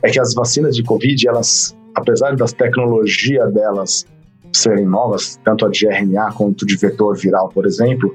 [0.03, 4.05] é que as vacinas de Covid, elas, apesar das tecnologias delas
[4.53, 8.15] serem novas, tanto a de RNA quanto de vetor viral, por exemplo,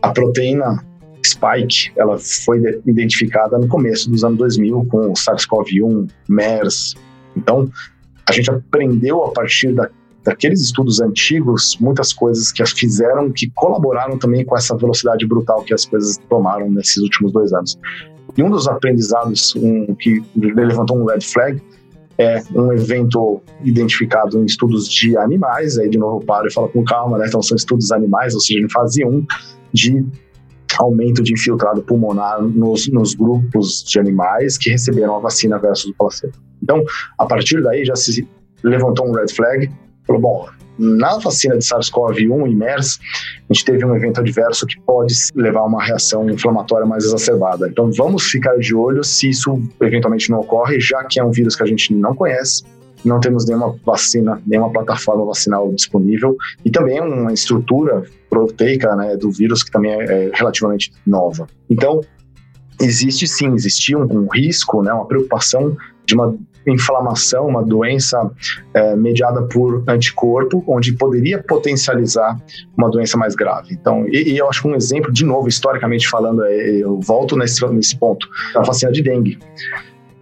[0.00, 0.84] a proteína
[1.26, 6.94] spike, ela foi identificada no começo dos anos 2000 com o SARS-CoV-1, MERS.
[7.36, 7.70] Então,
[8.28, 9.88] a gente aprendeu a partir da,
[10.24, 15.62] daqueles estudos antigos muitas coisas que as fizeram, que colaboraram também com essa velocidade brutal
[15.62, 17.78] que as coisas tomaram nesses últimos dois anos.
[18.36, 21.60] E um dos aprendizados um, que levantou um red flag
[22.16, 26.68] é um evento identificado em estudos de animais, aí de novo eu paro e falo
[26.68, 27.26] com calma, né?
[27.26, 29.26] Então são estudos animais, ou seja, em fase 1
[29.72, 30.04] de
[30.78, 35.94] aumento de infiltrado pulmonar nos, nos grupos de animais que receberam a vacina versus o
[35.94, 36.34] placebo.
[36.62, 36.82] Então,
[37.18, 38.26] a partir daí já se
[38.62, 39.70] levantou um red flag,
[40.06, 42.98] falou, bom, na vacina de SARS-CoV-1 e MERS,
[43.48, 47.68] a gente teve um evento adverso que pode levar a uma reação inflamatória mais exacerbada.
[47.68, 51.54] Então, vamos ficar de olho se isso eventualmente não ocorre, já que é um vírus
[51.54, 52.64] que a gente não conhece,
[53.04, 58.02] não temos nenhuma vacina, nenhuma plataforma vacinal disponível e também uma estrutura
[58.34, 61.46] proteica né, do vírus que também é, é relativamente nova.
[61.70, 62.00] Então,
[62.80, 68.30] existe sim, existia um, um, risco, né, uma preocupação de uma inflamação, uma doença
[68.72, 72.40] é, mediada por anticorpo, onde poderia potencializar
[72.76, 73.74] uma doença mais grave.
[73.74, 77.36] Então, e, e eu acho que um exemplo, de novo, historicamente falando, é, eu volto
[77.36, 79.38] nesse, nesse ponto, a vacina de dengue.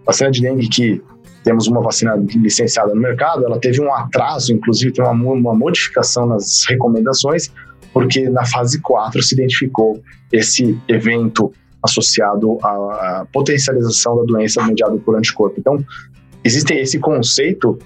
[0.03, 1.01] A vacina de dengue que
[1.43, 6.25] temos uma vacina licenciada no mercado, ela teve um atraso, inclusive tem uma, uma modificação
[6.25, 7.51] nas recomendações,
[7.93, 10.01] porque na fase 4 se identificou
[10.31, 11.53] esse evento
[11.83, 15.59] associado à potencialização da doença mediada por anticorpo.
[15.59, 15.77] Então,
[16.43, 17.77] existe esse conceito,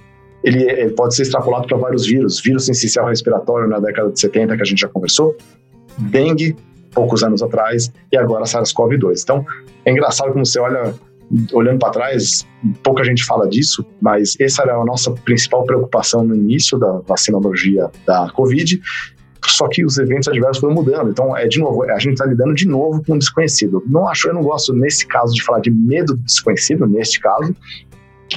[0.42, 4.56] ele, ele pode ser extrapolado para vários vírus, vírus sensicial respiratório na década de 70,
[4.56, 5.36] que a gente já conversou,
[5.98, 6.56] dengue,
[6.92, 9.20] poucos anos atrás, e agora SARS-CoV-2.
[9.22, 9.44] Então,
[9.84, 10.94] é engraçado como você olha
[11.52, 12.46] olhando para trás,
[12.82, 17.90] pouca gente fala disso, mas essa era a nossa principal preocupação no início da vacinologia
[18.06, 18.80] da Covid.
[19.48, 21.10] Só que os eventos adversos foram mudando.
[21.10, 23.82] Então, é de novo, a gente está lidando de novo com um desconhecido.
[23.86, 27.54] Não acho, eu não gosto nesse caso de falar de medo do desconhecido, neste caso,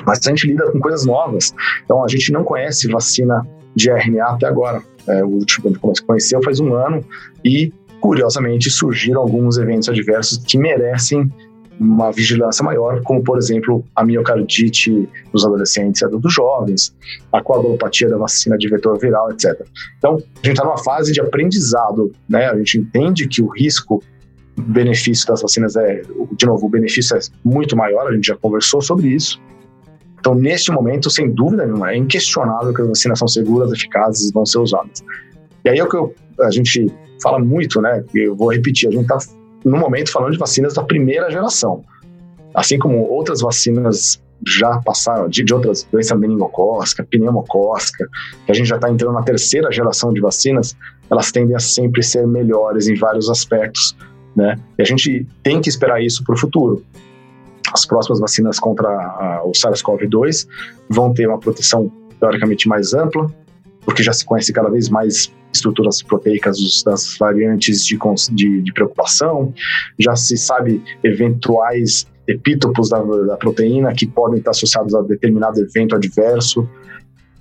[0.06, 1.54] mas a gente lida com coisas novas.
[1.84, 3.46] Então, a gente não conhece vacina
[3.76, 4.82] de RNA até agora.
[5.08, 7.04] É, o último que a gente conheceu faz um ano
[7.44, 11.32] e curiosamente, surgiram alguns eventos adversos que merecem
[11.80, 16.96] uma vigilância maior, como por exemplo a miocardite dos adolescentes e adultos jovens,
[17.32, 19.66] a coagulopatia da vacina de vetor viral, etc.
[19.98, 22.48] Então, a gente está numa fase de aprendizado, né?
[22.48, 24.04] A gente entende que o risco
[24.56, 26.02] benefício das vacinas é,
[26.38, 29.42] de novo, o benefício é muito maior, a gente já conversou sobre isso.
[30.20, 34.34] Então, neste momento, sem dúvida nenhuma, é inquestionável que as vacinas são seguras, eficazes e
[34.34, 35.04] vão ser usadas.
[35.66, 36.86] E aí é o que eu, a gente
[37.22, 38.04] fala muito, né?
[38.14, 39.18] Eu vou repetir, a gente está
[39.64, 41.84] no momento falando de vacinas da primeira geração.
[42.54, 48.08] Assim como outras vacinas já passaram, de, de outras doenças meningocócica, pneumocócica,
[48.46, 50.76] que a gente já está entrando na terceira geração de vacinas,
[51.10, 53.96] elas tendem a sempre ser melhores em vários aspectos,
[54.36, 54.56] né?
[54.78, 56.84] E a gente tem que esperar isso para o futuro.
[57.74, 60.48] As próximas vacinas contra a, o SARS-CoV-2
[60.90, 63.28] vão ter uma proteção teoricamente mais ampla,
[63.86, 67.98] porque já se conhece cada vez mais estruturas proteicas das variantes de,
[68.32, 69.54] de, de preocupação,
[70.00, 75.96] já se sabe eventuais epítopos da, da, proteína que podem estar associados a determinado evento
[75.96, 76.68] adverso.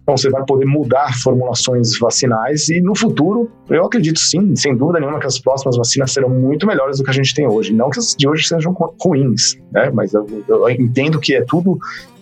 [0.02, 4.98] Então, você vai poder mudar formulações vacinais e no futuro, eu acredito sim, sem dúvida
[4.98, 7.72] nenhuma, que as próximas vacinas serão muito melhores do que a gente tem hoje.
[7.72, 9.90] Não que as de hoje sejam ruins, né?
[9.94, 11.78] mas eu, eu entendo que é tudo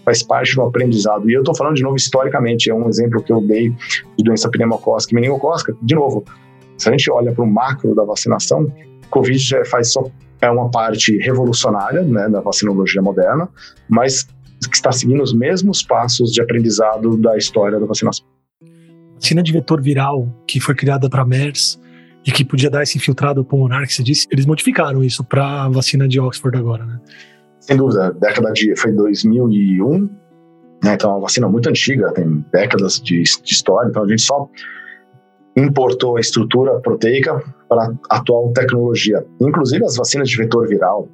[0.08, 1.28] faz parte do aprendizado.
[1.28, 3.68] E eu estou falando de novo historicamente, é um exemplo que eu dei
[4.16, 5.76] de doença pneumocócica e meningocócica.
[5.82, 6.24] De novo,
[6.78, 8.72] se a gente olha para o macro da vacinação,
[9.10, 13.48] Covid já faz só é uma parte revolucionária né, da vacinologia moderna,
[13.88, 18.24] mas que está seguindo os mesmos passos de aprendizado da história da vacinação.
[19.14, 21.78] Vacina de vetor viral, que foi criada para MERS
[22.24, 25.68] e que podia dar esse infiltrado pulmonar que você disse, eles modificaram isso para a
[25.68, 27.00] vacina de Oxford agora, né?
[27.68, 30.08] Sem dúvida, década de foi 2001,
[30.82, 30.94] né?
[30.94, 34.48] Então é uma vacina muito antiga, tem décadas de, de história, então a gente só
[35.54, 39.22] importou a estrutura proteica para a atual tecnologia.
[39.38, 41.08] Inclusive as vacinas de vetor viral,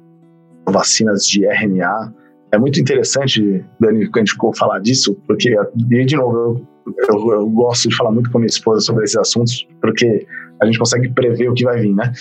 [0.65, 2.13] vacinas de RNA,
[2.53, 5.53] é muito interessante, Dani, que a gente falar disso, porque,
[5.91, 9.17] e de novo, eu, eu, eu, gosto de falar muito com minha esposa sobre esses
[9.17, 10.25] assuntos, porque
[10.61, 12.13] a gente consegue prever o que vai vir, né?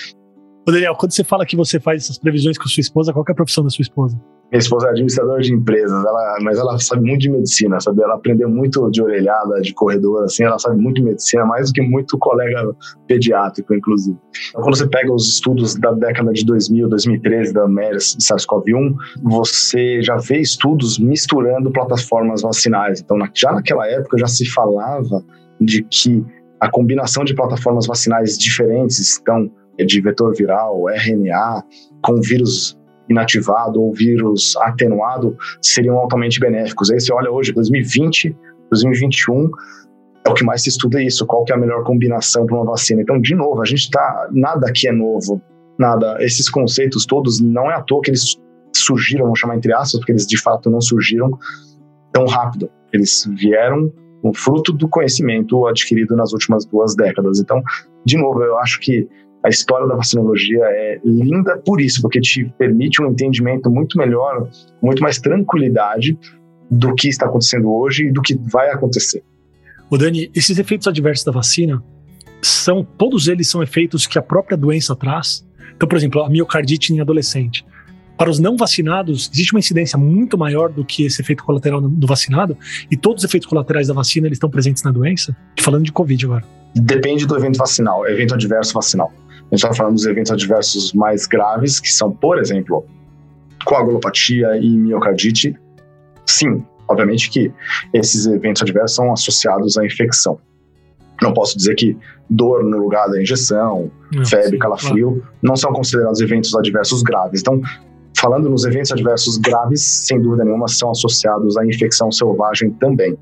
[0.66, 3.32] Ô Daniel, quando você fala que você faz essas previsões com sua esposa, qual é
[3.32, 4.18] a profissão da sua esposa?
[4.50, 8.02] Minha esposa é administradora de empresas, ela, mas ela sabe muito de medicina, sabe?
[8.02, 11.74] Ela aprendeu muito de orelhada, de corredor, assim, ela sabe muito de medicina, mais do
[11.74, 12.74] que muito colega
[13.06, 14.16] pediátrico, inclusive.
[14.50, 20.02] Então, quando você pega os estudos da década de 2000, 2013, da MERS, SARS-CoV-1, você
[20.02, 23.00] já vê estudos misturando plataformas vacinais.
[23.00, 25.22] Então, já naquela época já se falava
[25.60, 26.24] de que
[26.60, 31.64] a combinação de plataformas vacinais diferentes, então, de vetor viral, RNA,
[32.02, 36.90] com vírus inativado ou vírus atenuado, seriam altamente benéficos.
[36.90, 38.36] Aí você olha hoje, 2020,
[38.70, 39.50] 2021,
[40.26, 42.64] é o que mais se estuda isso, qual que é a melhor combinação para uma
[42.64, 43.02] vacina.
[43.02, 45.40] Então, de novo, a gente está, nada aqui é novo,
[45.78, 48.36] nada, esses conceitos todos, não é à toa que eles
[48.74, 51.30] surgiram, vamos chamar entre aspas, porque eles de fato não surgiram
[52.12, 52.70] tão rápido.
[52.92, 53.92] Eles vieram
[54.24, 57.38] um fruto do conhecimento adquirido nas últimas duas décadas.
[57.38, 57.62] Então,
[58.06, 59.06] de novo, eu acho que
[59.44, 64.48] a história da vacinologia é linda por isso, porque te permite um entendimento muito melhor,
[64.82, 66.18] muito mais tranquilidade
[66.70, 69.22] do que está acontecendo hoje e do que vai acontecer.
[69.90, 71.82] O Dani, esses efeitos adversos da vacina
[72.40, 75.46] são todos eles são efeitos que a própria doença traz.
[75.76, 77.66] Então, por exemplo, a miocardite em adolescente.
[78.16, 82.06] Para os não vacinados, existe uma incidência muito maior do que esse efeito colateral do
[82.06, 82.56] vacinado,
[82.90, 85.36] e todos os efeitos colaterais da vacina eles estão presentes na doença.
[85.60, 86.44] Falando de Covid agora.
[86.74, 89.12] Depende do evento vacinal, evento adverso vacinal.
[89.50, 92.84] A gente está falando dos eventos adversos mais graves, que são, por exemplo,
[93.64, 95.56] coagulopatia e miocardite.
[96.26, 97.52] Sim, obviamente que
[97.92, 100.38] esses eventos adversos são associados à infecção.
[101.22, 101.96] Não posso dizer que
[102.28, 105.28] dor no lugar da injeção, não, febre, calafrio, claro.
[105.42, 107.40] não são considerados eventos adversos graves.
[107.40, 107.60] Então,
[108.18, 113.16] falando nos eventos adversos graves, sem dúvida nenhuma, são associados à infecção selvagem também.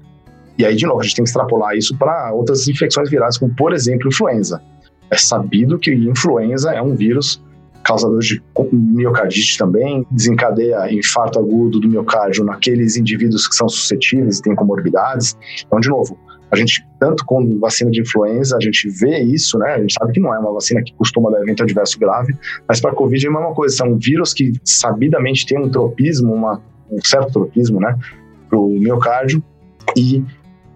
[0.59, 3.55] E aí, de novo, a gente tem que extrapolar isso para outras infecções virais, como,
[3.55, 4.63] por exemplo, influenza.
[5.13, 7.43] É sabido que influenza é um vírus
[7.85, 8.41] causador de
[8.73, 15.37] miocardite também, desencadeia infarto agudo do miocárdio naqueles indivíduos que são suscetíveis e têm comorbidades.
[15.67, 16.17] Então, de novo,
[16.51, 19.75] a gente, tanto com vacina de influenza, a gente vê isso, né?
[19.75, 22.35] A gente sabe que não é uma vacina que costuma dar evento adverso grave,
[22.69, 26.33] mas para a Covid é a mesma coisa, são vírus que sabidamente têm um tropismo,
[26.33, 27.99] uma, um certo tropismo, né?
[28.49, 29.43] Para o miocárdio,
[29.97, 30.23] e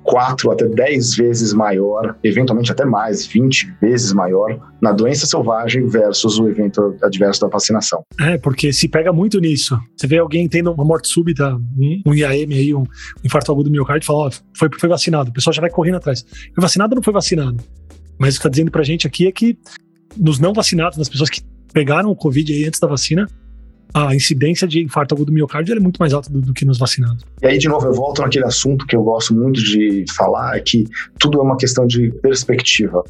[0.07, 6.39] 4 até 10 vezes maior, eventualmente até mais, 20 vezes maior, na doença selvagem versus
[6.39, 8.03] o evento adverso da vacinação.
[8.21, 9.79] É, porque se pega muito nisso.
[9.97, 11.57] Você vê alguém tendo uma morte súbita,
[12.07, 12.85] um IAM aí, um
[13.25, 15.31] infarto agudo do miocárdio, e fala, ó, foi, foi vacinado.
[15.31, 16.25] O pessoal já vai correndo atrás.
[16.55, 17.57] Foi vacinado ou não foi vacinado?
[18.19, 19.59] Mas o que está dizendo pra gente aqui é que
[20.17, 21.43] nos não vacinados, nas pessoas que
[21.73, 23.27] pegaram o Covid aí antes da vacina,
[23.95, 26.79] a incidência de infarto agudo do miocárdio é muito mais alta do, do, que nos
[26.79, 27.25] vacinados.
[27.43, 30.61] E aí, de novo, eu volto naquele assunto que eu gosto muito de falar, é
[30.61, 30.85] que
[31.19, 33.03] tudo é uma questão de perspectiva.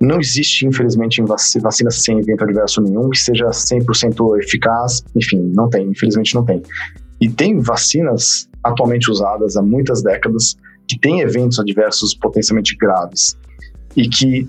[0.00, 5.02] Não existe, infelizmente, vacina sem evento adverso nenhum que seja 100% eficaz.
[5.16, 6.62] Enfim, não tem, infelizmente não tem.
[7.20, 13.36] E tem vacinas atualmente usadas há muitas décadas que têm eventos adversos potencialmente graves
[13.96, 14.48] e que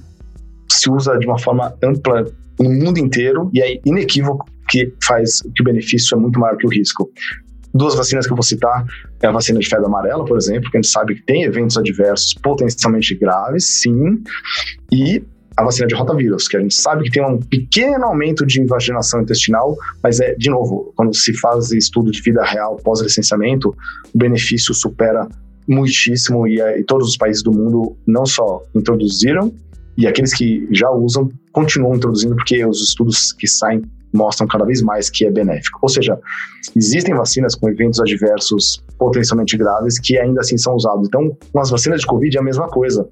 [0.69, 2.25] se usa de uma forma ampla
[2.59, 6.65] no mundo inteiro e é inequívoco que faz que o benefício é muito maior que
[6.65, 7.09] o risco.
[7.73, 8.85] Duas vacinas que eu vou citar
[9.21, 11.77] é a vacina de febre amarela, por exemplo, que a gente sabe que tem eventos
[11.77, 14.23] adversos potencialmente graves, sim,
[14.91, 15.23] e
[15.55, 19.21] a vacina de rotavírus, que a gente sabe que tem um pequeno aumento de invaginação
[19.21, 23.75] intestinal, mas é, de novo, quando se faz estudo de vida real pós-licenciamento,
[24.13, 25.27] o benefício supera
[25.67, 29.53] muitíssimo e, e todos os países do mundo não só introduziram,
[29.97, 33.81] e aqueles que já usam continuam introduzindo porque os estudos que saem
[34.13, 35.79] mostram cada vez mais que é benéfico.
[35.81, 36.17] Ou seja,
[36.75, 41.07] existem vacinas com eventos adversos potencialmente graves que ainda assim são usados.
[41.07, 43.07] Então, com as vacinas de Covid é a mesma coisa.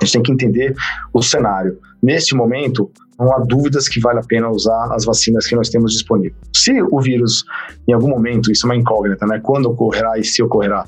[0.00, 0.74] A gente tem que entender
[1.12, 1.78] o cenário.
[2.02, 5.92] Neste momento, não há dúvidas que vale a pena usar as vacinas que nós temos
[5.92, 6.34] disponíveis.
[6.54, 7.44] Se o vírus,
[7.88, 9.40] em algum momento, isso é uma incógnita, né?
[9.42, 10.84] Quando ocorrerá e se ocorrerá,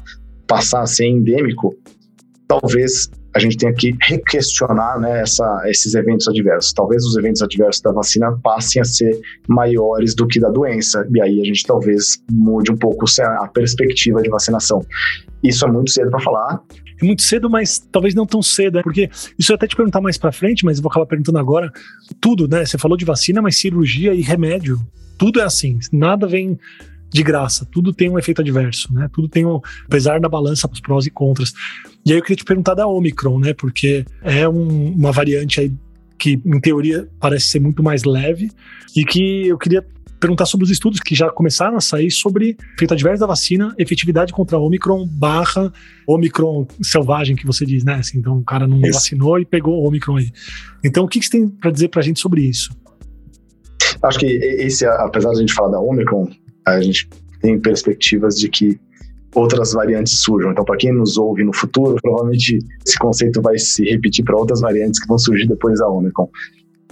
[0.46, 1.74] passar a ser endêmico,
[2.46, 6.72] talvez a gente tenha que requestionar né, essa, esses eventos adversos.
[6.72, 11.20] Talvez os eventos adversos da vacina passem a ser maiores do que da doença, e
[11.20, 14.84] aí a gente talvez mude um pouco a perspectiva de vacinação.
[15.42, 16.60] Isso é muito cedo para falar.
[17.00, 18.82] É muito cedo, mas talvez não tão cedo, né?
[18.82, 21.70] porque isso eu até te perguntar mais para frente, mas vou acabar perguntando agora.
[22.20, 22.66] Tudo, né?
[22.66, 24.80] Você falou de vacina, mas cirurgia e remédio,
[25.16, 25.78] tudo é assim.
[25.92, 26.58] Nada vem
[27.10, 27.66] de graça.
[27.70, 29.08] Tudo tem um efeito adverso, né?
[29.12, 31.52] Tudo tem um, apesar da balança os prós e contras.
[32.04, 33.54] E aí eu queria te perguntar da Omicron, né?
[33.54, 35.72] Porque é um, uma variante aí
[36.18, 38.50] que, em teoria, parece ser muito mais leve
[38.96, 39.86] e que eu queria
[40.18, 44.32] perguntar sobre os estudos que já começaram a sair sobre efeito adverso da vacina, efetividade
[44.32, 45.72] contra a Omicron barra
[46.06, 47.94] Omicron selvagem, que você diz, né?
[47.94, 48.94] Assim, então o cara não isso.
[48.94, 50.32] vacinou e pegou o Omicron aí.
[50.84, 52.70] Então o que, que você tem para dizer para a gente sobre isso?
[54.02, 56.28] Acho que esse, apesar de a gente falar da Omicron,
[56.76, 57.08] a gente
[57.40, 58.78] tem perspectivas de que
[59.34, 60.52] outras variantes surjam.
[60.52, 64.60] Então, para quem nos ouve no futuro, provavelmente esse conceito vai se repetir para outras
[64.60, 66.28] variantes que vão surgir depois da Omicron.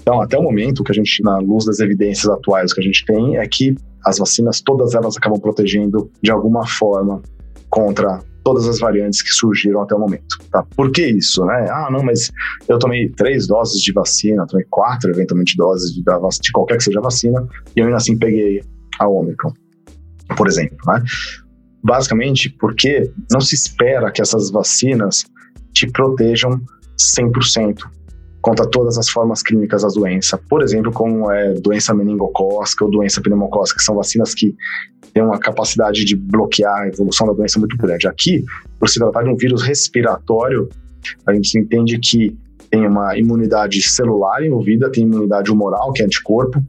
[0.01, 3.05] Então, até o momento, que a gente, na luz das evidências atuais que a gente
[3.05, 7.21] tem, é que as vacinas, todas elas acabam protegendo de alguma forma
[7.69, 10.39] contra todas as variantes que surgiram até o momento.
[10.53, 10.65] Tá?
[10.77, 11.45] Por que isso?
[11.45, 11.67] Né?
[11.69, 12.31] Ah, não, mas
[12.69, 17.01] eu tomei três doses de vacina, tomei quatro, eventualmente, doses de, de qualquer que seja
[17.01, 18.63] vacina, e eu ainda assim peguei
[19.01, 19.53] a Omicron
[20.37, 20.77] por exemplo.
[20.87, 21.03] Né?
[21.83, 25.25] Basicamente porque não se espera que essas vacinas
[25.73, 26.61] te protejam
[26.99, 27.79] 100%
[28.41, 30.39] contra todas as formas clínicas da doença.
[30.49, 34.55] Por exemplo, como é doença meningocócica ou doença pneumocócica, que são vacinas que
[35.13, 38.07] têm uma capacidade de bloquear a evolução da doença muito grande.
[38.07, 38.45] Aqui,
[38.79, 40.69] por se tratar de um vírus respiratório,
[41.27, 42.37] a gente entende que
[42.71, 46.63] tem uma imunidade celular envolvida, tem imunidade humoral, que é anticorpo,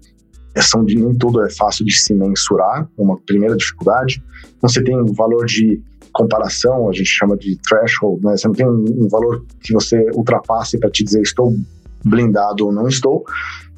[0.61, 4.23] são de nem tudo é fácil de se mensurar, uma primeira dificuldade.
[4.57, 8.35] Então, você tem um valor de comparação, a gente chama de threshold, né?
[8.35, 11.53] Você não tem um, um valor que você ultrapasse para te dizer estou
[12.03, 13.23] blindado ou não estou.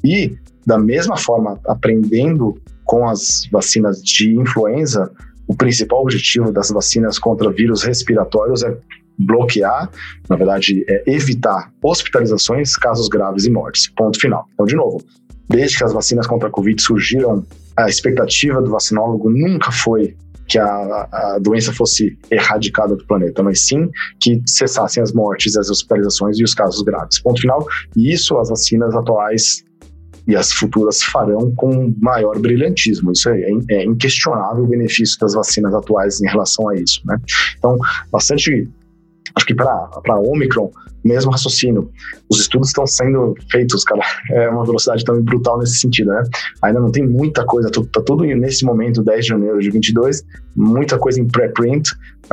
[0.02, 5.10] E, da mesma forma, aprendendo com as vacinas de influenza,
[5.46, 8.76] o principal objetivo das vacinas contra vírus respiratórios é
[9.18, 9.90] bloquear,
[10.28, 13.88] na verdade, é evitar hospitalizações, casos graves e mortes.
[13.88, 14.46] Ponto final.
[14.54, 15.02] Então, de novo,
[15.50, 17.44] desde que as vacinas contra a Covid surgiram,
[17.76, 23.66] a expectativa do vacinólogo nunca foi que a, a, doença fosse erradicada do planeta, mas
[23.66, 23.88] sim
[24.20, 27.20] que cessassem as mortes, as hospitalizações e os casos graves.
[27.20, 27.64] Ponto final.
[27.96, 29.64] E isso as vacinas atuais
[30.26, 33.12] e as futuras farão com maior brilhantismo.
[33.12, 37.00] Isso é, é inquestionável o benefício das vacinas atuais em relação a isso.
[37.04, 37.16] Né?
[37.56, 37.76] Então,
[38.10, 38.68] bastante
[39.34, 40.70] acho que para Omicron,
[41.04, 41.90] mesmo raciocínio.
[42.28, 46.22] Os estudos estão sendo feitos, cara, é uma velocidade também brutal nesse sentido, né?
[46.62, 50.24] Ainda não tem muita coisa, tá tudo nesse momento, 10 de janeiro de 22,
[50.56, 51.90] muita coisa em pré-print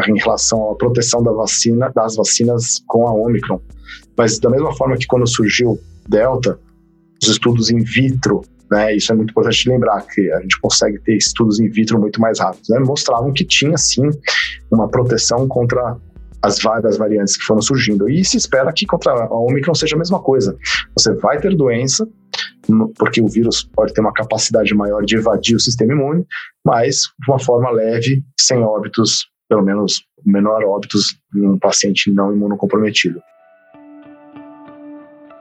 [0.08, 3.60] em relação à proteção da vacina, das vacinas com a Omicron.
[4.16, 6.60] Mas da mesma forma que quando surgiu Delta,
[7.22, 11.16] os estudos in vitro né, isso é muito importante lembrar que a gente consegue ter
[11.16, 14.10] estudos in vitro muito mais rápidos, né, mostravam que tinha sim
[14.70, 15.96] uma proteção contra
[16.42, 18.10] as várias variantes que foram surgindo.
[18.10, 20.58] E se espera que contra a Omicron seja a mesma coisa.
[20.98, 22.08] Você vai ter doença,
[22.98, 26.26] porque o vírus pode ter uma capacidade maior de evadir o sistema imune,
[26.66, 32.34] mas de uma forma leve, sem óbitos, pelo menos menor óbitos em um paciente não
[32.34, 33.22] imunocomprometido.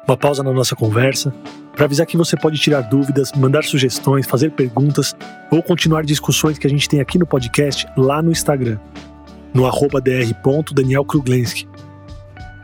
[0.06, 1.34] uma pausa na nossa conversa
[1.74, 5.14] para avisar que você pode tirar dúvidas, mandar sugestões, fazer perguntas
[5.50, 8.78] ou continuar discussões que a gente tem aqui no podcast lá no Instagram,
[9.56, 11.66] no arroba dr.danielkruglenski.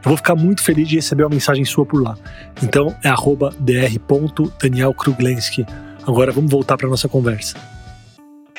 [0.05, 2.19] Eu vou ficar muito feliz de receber uma mensagem sua por lá.
[2.63, 5.65] Então é arroba dr.danielkruglenski.
[6.07, 7.57] Agora vamos voltar para nossa conversa.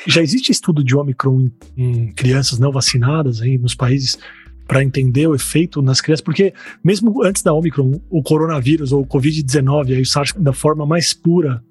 [0.04, 4.18] Já existe estudo de Omicron em crianças não vacinadas aí nos países
[4.66, 9.06] para entender o efeito nas crianças, porque mesmo antes da Omicron, o coronavírus ou o
[9.06, 11.62] Covid-19, aí o SARS da forma mais pura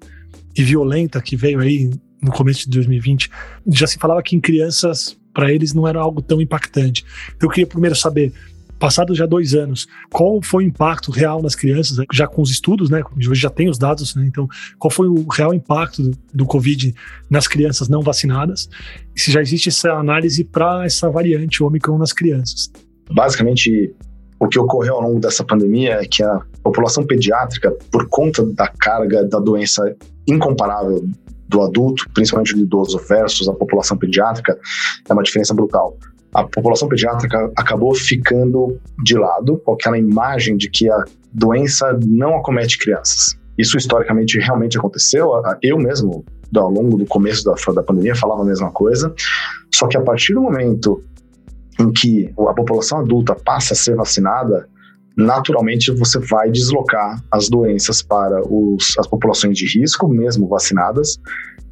[0.56, 1.90] e violenta que veio aí
[2.22, 3.28] no começo de 2020,
[3.66, 7.04] já se falava que em crianças para eles não era algo tão impactante.
[7.36, 8.32] Então, eu queria primeiro saber
[8.78, 12.04] passados já dois anos, qual foi o impacto real nas crianças, né?
[12.12, 13.02] já com os estudos, né?
[13.16, 14.24] Hoje já tem os dados, né?
[14.26, 16.94] Então, qual foi o real impacto do, do Covid
[17.30, 18.68] nas crianças não vacinadas?
[19.14, 22.70] E se já existe essa análise para essa variante Omicron nas crianças?
[23.10, 23.94] Basicamente,
[24.38, 28.68] o que ocorreu ao longo dessa pandemia é que a população pediátrica, por conta da
[28.68, 31.08] carga da doença incomparável
[31.48, 34.58] do adulto, principalmente do idoso, versus a população pediátrica,
[35.08, 35.96] é uma diferença brutal
[36.34, 42.36] a população pediátrica acabou ficando de lado com aquela imagem de que a doença não
[42.36, 43.38] acomete crianças.
[43.56, 45.30] Isso historicamente realmente aconteceu.
[45.62, 46.24] Eu mesmo,
[46.54, 49.14] ao longo do começo da, da pandemia, falava a mesma coisa.
[49.72, 51.00] Só que a partir do momento
[51.78, 54.68] em que a população adulta passa a ser vacinada,
[55.16, 61.18] naturalmente você vai deslocar as doenças para os, as populações de risco, mesmo vacinadas,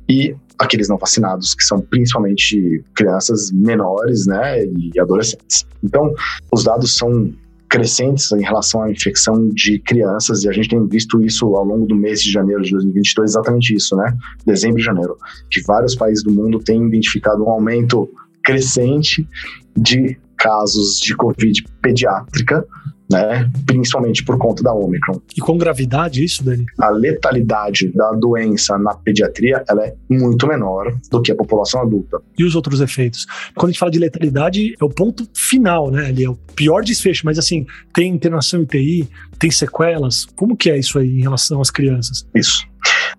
[0.08, 5.66] e aqueles não vacinados, que são principalmente crianças menores né, e adolescentes.
[5.82, 6.12] Então,
[6.52, 7.32] os dados são
[7.68, 11.86] crescentes em relação à infecção de crianças e a gente tem visto isso ao longo
[11.86, 14.14] do mês de janeiro de 2022, exatamente isso, né?
[14.44, 15.16] Dezembro e janeiro,
[15.50, 18.10] que vários países do mundo têm identificado um aumento
[18.44, 19.26] crescente
[19.74, 22.66] de casos de Covid pediátrica
[23.12, 23.50] né?
[23.66, 25.20] Principalmente por conta da Omicron.
[25.36, 26.64] E com gravidade isso, Dani?
[26.78, 32.20] A letalidade da doença na pediatria ela é muito menor do que a população adulta.
[32.38, 33.26] E os outros efeitos?
[33.54, 36.08] Quando a gente fala de letalidade, é o ponto final, né?
[36.08, 39.08] Ele é o pior desfecho, mas assim, tem internação em TI,
[39.38, 40.24] tem sequelas.
[40.36, 42.26] Como que é isso aí em relação às crianças?
[42.34, 42.66] Isso.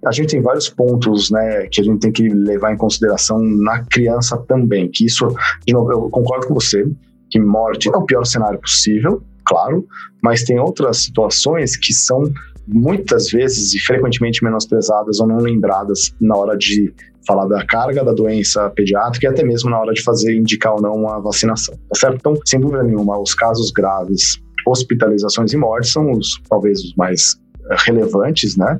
[0.05, 3.83] A gente tem vários pontos, né, que a gente tem que levar em consideração na
[3.85, 4.89] criança também.
[4.89, 5.27] Que isso,
[5.65, 6.85] de novo, eu concordo com você
[7.33, 9.85] que morte é o pior cenário possível, claro,
[10.21, 12.23] mas tem outras situações que são
[12.67, 16.93] muitas vezes e frequentemente menosprezadas ou não lembradas na hora de
[17.25, 20.81] falar da carga da doença pediátrica e até mesmo na hora de fazer indicar ou
[20.81, 22.17] não a vacinação, tá certo?
[22.17, 27.35] Então, sem dúvida nenhuma, os casos graves, hospitalizações e mortes são os talvez os mais
[27.69, 28.79] eh, relevantes, né?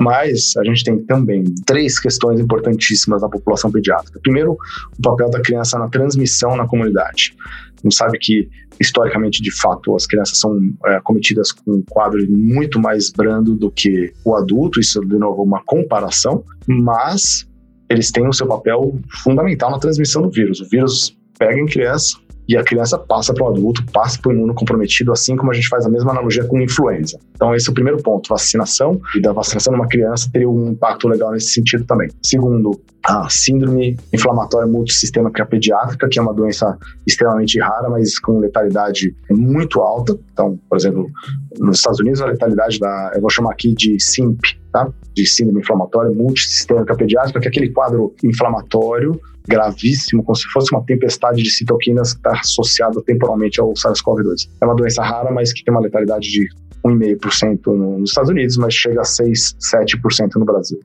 [0.00, 4.18] Mas a gente tem também três questões importantíssimas da população pediátrica.
[4.22, 4.56] Primeiro,
[4.98, 7.36] o papel da criança na transmissão na comunidade.
[7.82, 8.48] Gente sabe que,
[8.80, 13.70] historicamente, de fato, as crianças são é, cometidas com um quadro muito mais brando do
[13.70, 17.48] que o adulto, isso, de novo, uma comparação, mas
[17.88, 20.60] eles têm o seu papel fundamental na transmissão do vírus.
[20.60, 22.16] O vírus pega em criança,
[22.52, 25.68] e a criança passa para o adulto, passa para o imunocomprometido, assim como a gente
[25.68, 27.18] faz a mesma analogia com influenza.
[27.34, 28.28] Então, esse é o primeiro ponto.
[28.28, 32.10] Vacinação, e da vacinação numa criança teria um impacto legal nesse sentido também.
[32.22, 39.14] Segundo, a síndrome inflamatória multissistêmica pediátrica, que é uma doença extremamente rara, mas com letalidade
[39.30, 40.16] muito alta.
[40.32, 41.10] Então, por exemplo,
[41.58, 44.40] nos Estados Unidos, a letalidade da, eu vou chamar aqui de SIMP,
[44.72, 44.88] tá?
[45.14, 50.84] De síndrome inflamatória multissistêmica pediátrica, que é aquele quadro inflamatório gravíssimo, como se fosse uma
[50.84, 54.48] tempestade de citoquinas que está associada temporalmente ao SARS-CoV-2.
[54.60, 56.48] É uma doença rara, mas que tem uma letalidade de
[56.84, 57.66] 1,5%
[57.98, 60.78] nos Estados Unidos, mas chega a 6, 7% no Brasil.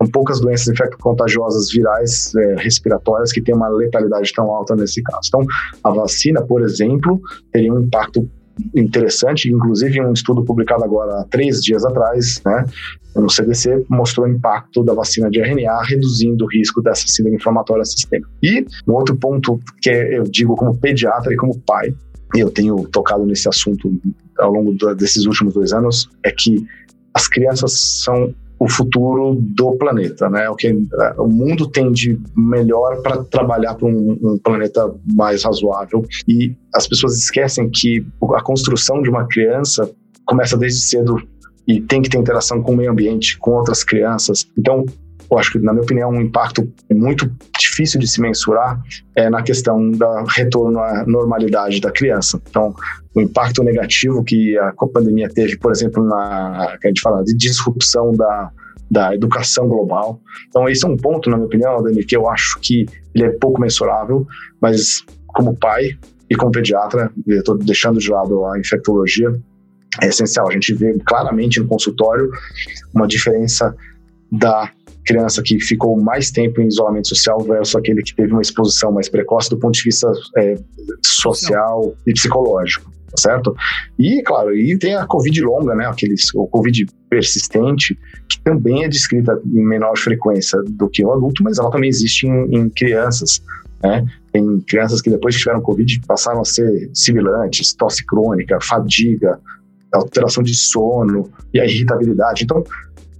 [0.00, 5.28] São poucas doenças infecto-contagiosas virais é, respiratórias que têm uma letalidade tão alta nesse caso.
[5.28, 5.44] Então,
[5.84, 7.20] a vacina, por exemplo,
[7.52, 8.28] teria um impacto
[8.74, 12.66] interessante, inclusive um estudo publicado agora há três dias atrás, né,
[13.14, 17.84] no CDC, mostrou o impacto da vacina de RNA reduzindo o risco dessa síndrome inflamatória
[17.84, 18.30] sistêmica.
[18.42, 21.94] E um outro ponto que eu digo como pediatra e como pai,
[22.34, 23.92] e eu tenho tocado nesse assunto
[24.38, 26.66] ao longo desses últimos dois anos, é que
[27.14, 27.72] as crianças
[28.02, 30.48] são o futuro do planeta, né?
[30.48, 36.04] O que é, o mundo tende melhor para trabalhar para um, um, planeta mais razoável
[36.28, 39.90] e as pessoas esquecem que a construção de uma criança
[40.24, 41.20] começa desde cedo
[41.66, 44.46] e tem que ter interação com o meio ambiente, com outras crianças.
[44.56, 44.86] Então,
[45.32, 48.80] eu acho que, na minha opinião, um impacto muito difícil de se mensurar
[49.16, 52.40] é na questão da retorno à normalidade da criança.
[52.48, 52.74] Então,
[53.14, 57.34] o impacto negativo que a pandemia teve, por exemplo, na que a gente fala de
[57.34, 58.50] disrupção da,
[58.90, 60.20] da educação global.
[60.48, 63.30] Então, esse é um ponto, na minha opinião, Dani, que eu acho que ele é
[63.30, 64.26] pouco mensurável,
[64.60, 69.32] mas como pai e como pediatra, estou deixando de lado a infectologia,
[70.02, 70.48] é essencial.
[70.48, 72.30] A gente vê claramente no consultório
[72.94, 73.74] uma diferença
[74.30, 74.70] da
[75.04, 79.08] criança que ficou mais tempo em isolamento social versus aquele que teve uma exposição mais
[79.08, 80.54] precoce do ponto de vista é,
[81.04, 83.54] social e psicológico, tá certo?
[83.98, 87.98] E, claro, e tem a Covid longa, né, aqueles, o Covid persistente,
[88.28, 92.26] que também é descrita em menor frequência do que o adulto, mas ela também existe
[92.26, 93.42] em, em crianças,
[93.82, 94.06] né?
[94.32, 99.38] Tem crianças que depois que tiveram Covid passaram a ser sibilantes, tosse crônica, fadiga,
[99.92, 102.44] alteração de sono e a irritabilidade.
[102.44, 102.64] Então,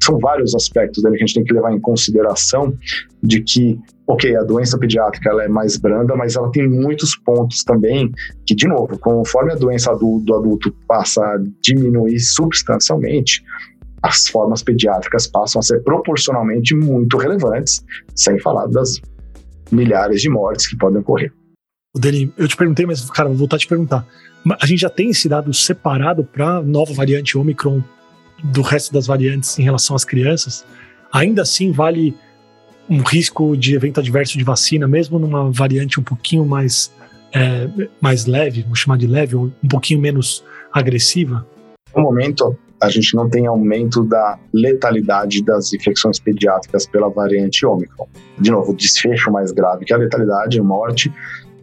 [0.03, 2.77] são vários aspectos dele que a gente tem que levar em consideração
[3.23, 7.63] de que, ok, a doença pediátrica ela é mais branda, mas ela tem muitos pontos
[7.65, 8.13] também
[8.47, 13.43] que, de novo, conforme a doença do, do adulto passa a diminuir substancialmente,
[14.03, 17.85] as formas pediátricas passam a ser proporcionalmente muito relevantes,
[18.17, 19.01] sem falar das
[19.71, 21.33] milhares de mortes que podem ocorrer.
[21.95, 24.07] O Dani, eu te perguntei, mas, cara, vou voltar a te perguntar.
[24.61, 27.83] A gente já tem esse dado separado para nova variante Omicron
[28.43, 30.65] do resto das variantes em relação às crianças,
[31.13, 32.15] ainda assim vale
[32.89, 36.93] um risco de evento adverso de vacina, mesmo numa variante um pouquinho mais,
[37.33, 37.69] é,
[38.01, 41.47] mais leve, vamos chamar de leve, ou um pouquinho menos agressiva?
[41.95, 48.09] No momento, a gente não tem aumento da letalidade das infecções pediátricas pela variante Ômicron.
[48.39, 51.13] De novo, desfecho mais grave que a letalidade, morte,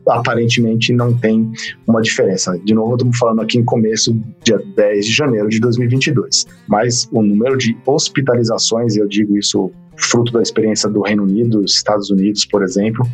[0.08, 1.52] aparentemente não tem
[1.88, 2.58] uma diferença.
[2.64, 6.46] De novo, estamos falando aqui em começo, dia 10 de janeiro de 2022.
[6.68, 12.10] Mas o número de hospitalizações, eu digo isso fruto da experiência do Reino Unido, Estados
[12.10, 13.06] Unidos, por exemplo,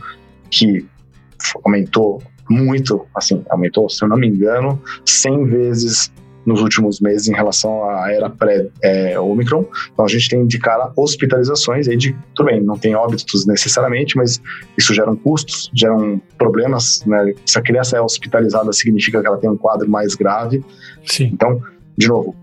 [0.49, 0.85] que
[1.63, 6.11] aumentou muito, assim, aumentou, se eu não me engano, 100 vezes
[6.45, 9.61] nos últimos meses em relação à era pré-Omicron.
[9.61, 13.45] É, então a gente tem de cara hospitalizações, aí de, tudo bem, não tem óbitos
[13.45, 14.41] necessariamente, mas
[14.77, 17.03] isso geram custos, geram problemas.
[17.05, 17.33] Né?
[17.45, 20.63] Se a criança é hospitalizada, significa que ela tem um quadro mais grave.
[21.05, 21.31] Sim.
[21.33, 21.61] Então,
[21.97, 22.35] de novo,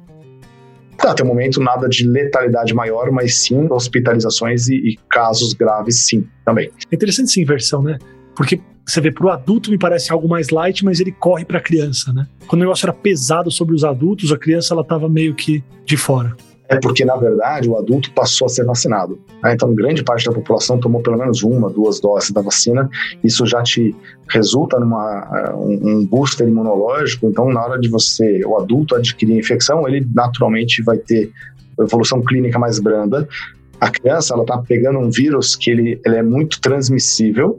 [0.99, 6.27] até o momento, nada de letalidade maior, mas sim hospitalizações e, e casos graves, sim,
[6.45, 6.71] também.
[6.91, 7.99] É interessante essa inversão, né?
[8.35, 11.59] Porque você vê para o adulto me parece algo mais light, mas ele corre para
[11.59, 12.27] a criança, né?
[12.47, 15.97] Quando o negócio era pesado sobre os adultos, a criança ela estava meio que de
[15.97, 16.37] fora.
[16.69, 19.19] É porque, na verdade, o adulto passou a ser vacinado.
[19.43, 19.53] Né?
[19.53, 22.89] Então, grande parte da população tomou pelo menos uma, duas doses da vacina.
[23.23, 23.95] Isso já te
[24.31, 27.27] resulta numa eh, um booster imunológico.
[27.27, 31.31] Então, na hora de você, o adulto, adquirir a infecção, ele naturalmente vai ter
[31.79, 33.29] evolução clínica mais branda.
[33.83, 37.59] A criança, ela está pegando um vírus que ele, ele é muito transmissível,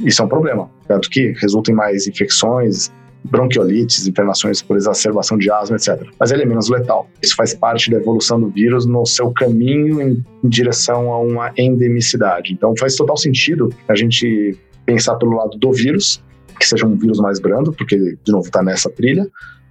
[0.00, 2.92] isso é um problema, tanto que resulta em mais infecções,
[3.24, 6.06] bronquiolites, internações por exacerbação de asma, etc.
[6.20, 7.08] Mas ele é menos letal.
[7.22, 11.50] Isso faz parte da evolução do vírus no seu caminho em, em direção a uma
[11.56, 12.52] endemicidade.
[12.52, 16.22] Então faz total sentido a gente pensar pelo lado do vírus,
[16.60, 19.26] que seja um vírus mais brando, porque, de novo, está nessa trilha,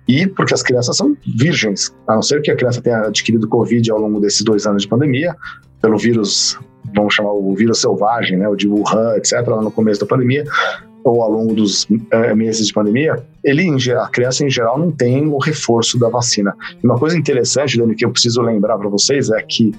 [0.07, 3.91] e porque as crianças são virgens, a não ser que a criança tenha adquirido Covid
[3.91, 5.35] ao longo desses dois anos de pandemia,
[5.83, 6.57] pelo vírus
[6.95, 10.45] vamos chamar o vírus selvagem, né, o de Wuhan, etc., lá no começo da pandemia,
[11.03, 13.69] ou ao longo dos é, meses de pandemia, ele,
[13.99, 16.55] a criança em geral não tem o reforço da vacina.
[16.81, 19.71] E uma coisa interessante, Dani, que eu preciso lembrar para vocês é que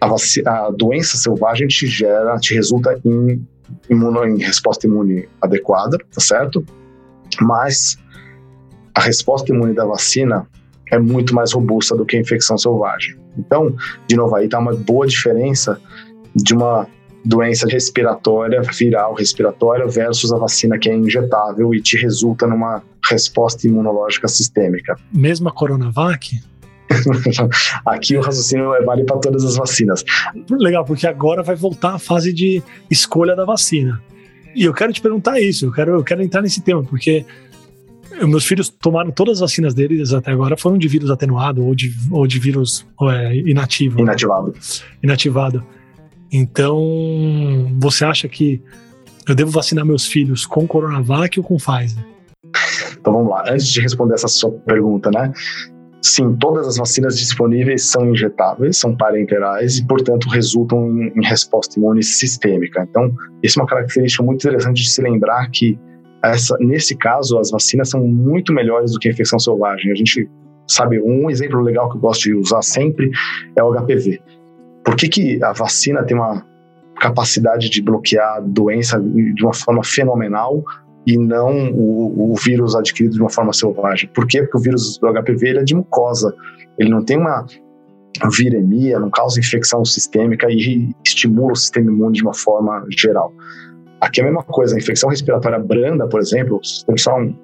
[0.00, 3.46] a, vacina, a, doença selvagem te gera, te resulta em,
[3.90, 6.64] imuno, em resposta imune adequada, tá certo?
[7.40, 7.98] Mas
[8.94, 10.46] a resposta imune da vacina
[10.90, 13.19] é muito mais robusta do que a infecção selvagem.
[13.38, 13.74] Então,
[14.06, 15.80] de novo, aí está uma boa diferença
[16.34, 16.86] de uma
[17.24, 23.66] doença respiratória, viral respiratória, versus a vacina que é injetável e te resulta numa resposta
[23.66, 24.96] imunológica sistêmica.
[25.12, 26.40] Mesmo a Coronavac?
[27.86, 30.04] Aqui o raciocínio é vale para todas as vacinas.
[30.50, 34.00] Legal, porque agora vai voltar a fase de escolha da vacina.
[34.54, 37.24] E eu quero te perguntar isso, eu quero, eu quero entrar nesse tema, porque
[38.26, 41.94] meus filhos tomaram todas as vacinas deles até agora, foram de vírus atenuado ou de,
[42.10, 44.00] ou de vírus ou é, inativo.
[44.00, 44.54] Inativado.
[45.02, 45.66] Inativado.
[46.32, 46.78] Então,
[47.78, 48.62] você acha que
[49.28, 52.04] eu devo vacinar meus filhos com Coronavac ou com Pfizer?
[52.98, 53.44] Então vamos lá.
[53.48, 55.32] Antes de responder essa sua pergunta, né?
[56.02, 61.78] Sim, todas as vacinas disponíveis são injetáveis, são parenterais e, portanto, resultam em, em resposta
[61.78, 62.86] imune sistêmica.
[62.88, 65.78] Então, isso é uma característica muito interessante de se lembrar que
[66.22, 69.90] essa, nesse caso, as vacinas são muito melhores do que a infecção selvagem.
[69.90, 70.28] A gente
[70.66, 73.10] sabe, um exemplo legal que eu gosto de usar sempre
[73.56, 74.20] é o HPV.
[74.84, 76.44] Por que, que a vacina tem uma
[77.00, 80.62] capacidade de bloquear a doença de uma forma fenomenal
[81.06, 84.10] e não o, o, vírus adquirido de uma forma selvagem?
[84.14, 84.42] Por quê?
[84.42, 86.34] Porque o vírus do HPV é de mucosa.
[86.78, 87.46] Ele não tem uma
[88.36, 93.32] viremia, não causa infecção sistêmica e estimula o sistema imune de uma forma geral.
[94.00, 96.60] Aqui é a mesma coisa, a infecção respiratória branda, por exemplo,
[96.96, 97.36] só um,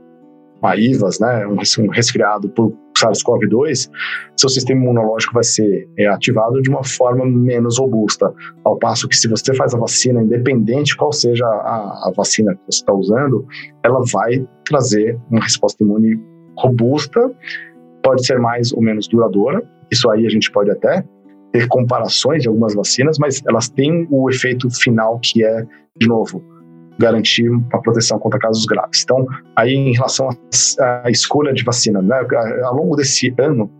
[0.62, 3.90] uma IVAS, né, um resfriado por SARS-CoV-2,
[4.36, 8.32] seu sistema imunológico vai ser é, ativado de uma forma menos robusta.
[8.64, 12.60] Ao passo que se você faz a vacina, independente qual seja a, a vacina que
[12.70, 13.46] você está usando,
[13.84, 16.18] ela vai trazer uma resposta imune
[16.56, 17.20] robusta,
[18.02, 19.62] pode ser mais ou menos duradoura.
[19.92, 21.04] Isso aí a gente pode até
[21.56, 25.64] ter comparações de algumas vacinas, mas elas têm o efeito final que é,
[25.96, 26.44] de novo,
[26.98, 29.02] garantir a proteção contra casos graves.
[29.02, 29.26] Então,
[29.56, 30.28] aí em relação
[30.78, 32.20] à escolha de vacina, né,
[32.64, 33.70] ao longo desse ano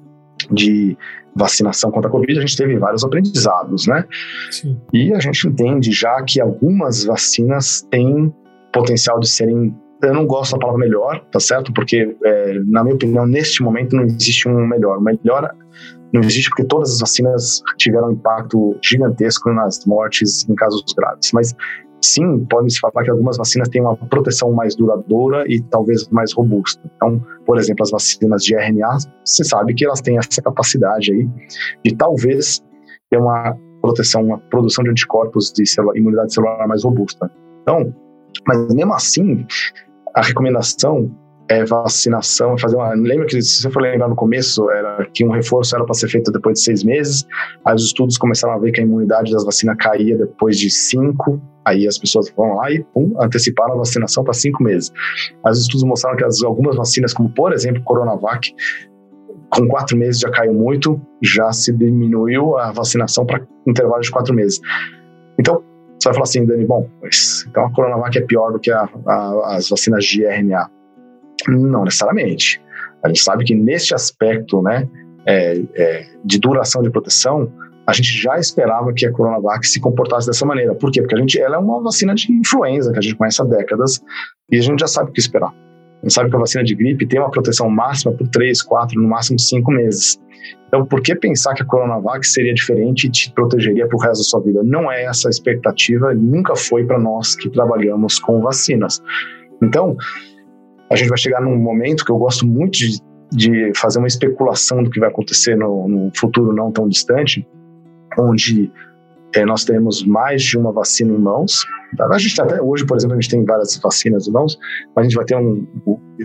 [0.51, 0.97] de
[1.35, 4.05] vacinação contra a Covid, a gente teve vários aprendizados, né?
[4.51, 4.81] Sim.
[4.93, 8.33] E a gente entende já que algumas vacinas têm
[8.73, 11.73] potencial de serem eu não gosto da palavra melhor, tá certo?
[11.73, 14.99] Porque, é, na minha opinião, neste momento não existe um melhor.
[14.99, 15.51] O melhor
[16.17, 21.31] não existe porque todas as vacinas tiveram um impacto gigantesco nas mortes em casos graves.
[21.33, 21.55] Mas
[22.01, 26.81] sim, pode-se falar que algumas vacinas têm uma proteção mais duradoura e talvez mais robusta.
[26.97, 31.29] Então, por exemplo, as vacinas de RNA, você sabe que elas têm essa capacidade aí
[31.85, 32.63] de talvez
[33.11, 35.65] ter uma proteção, uma produção de anticorpos de
[35.95, 37.31] imunidade celular mais robusta.
[37.63, 37.95] Então,
[38.47, 39.47] mas mesmo assim,
[40.15, 41.11] a recomendação
[41.49, 42.95] é vacinação, fazer uma.
[42.95, 46.09] Lembra que, se você for lembrar no começo, era que um reforço era para ser
[46.09, 47.27] feito depois de seis meses,
[47.65, 51.41] aí os estudos começaram a ver que a imunidade das vacinas caía depois de cinco,
[51.65, 54.93] aí as pessoas vão lá e pum, anteciparam a vacinação para cinco meses.
[55.45, 58.53] Aí os estudos mostraram que as, algumas vacinas, como por exemplo Coronavac,
[59.51, 64.35] com quatro meses já caiu muito, já se diminuiu a vacinação para intervalo de quatro
[64.35, 64.61] meses.
[65.39, 65.63] Então,
[65.99, 66.91] você vai falar assim, Dani, bom,
[67.49, 70.76] então a Coronavac é pior do que a, a, as vacinas de RNA.
[71.49, 72.61] Não necessariamente.
[73.05, 74.89] A gente sabe que neste aspecto né,
[75.27, 77.53] é, é, de duração de proteção,
[77.87, 80.75] a gente já esperava que a Coronavac se comportasse dessa maneira.
[80.75, 81.01] Por quê?
[81.01, 84.03] Porque a gente, ela é uma vacina de influenza que a gente conhece há décadas
[84.51, 85.51] e a gente já sabe o que esperar.
[85.51, 89.01] A gente sabe que a vacina de gripe tem uma proteção máxima por 3, 4,
[89.01, 90.21] no máximo 5 meses.
[90.69, 94.19] Então, por que pensar que a Coronavac seria diferente e te protegeria para o resto
[94.19, 94.63] da sua vida?
[94.65, 99.01] Não é essa a expectativa, nunca foi para nós que trabalhamos com vacinas.
[99.63, 99.97] Então,
[100.91, 103.01] a gente vai chegar num momento que eu gosto muito de,
[103.33, 107.47] de fazer uma especulação do que vai acontecer no, no futuro não tão distante,
[108.19, 108.71] onde
[109.35, 111.65] é, nós temos mais de uma vacina em mãos.
[111.99, 114.59] A gente até hoje, por exemplo, a gente tem várias vacinas em mãos,
[114.95, 115.67] mas a gente vai ter um,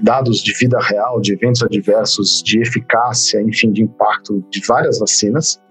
[0.03, 5.61] dados de vida real, de eventos adversos, de eficácia, enfim, de impacto de várias vacinas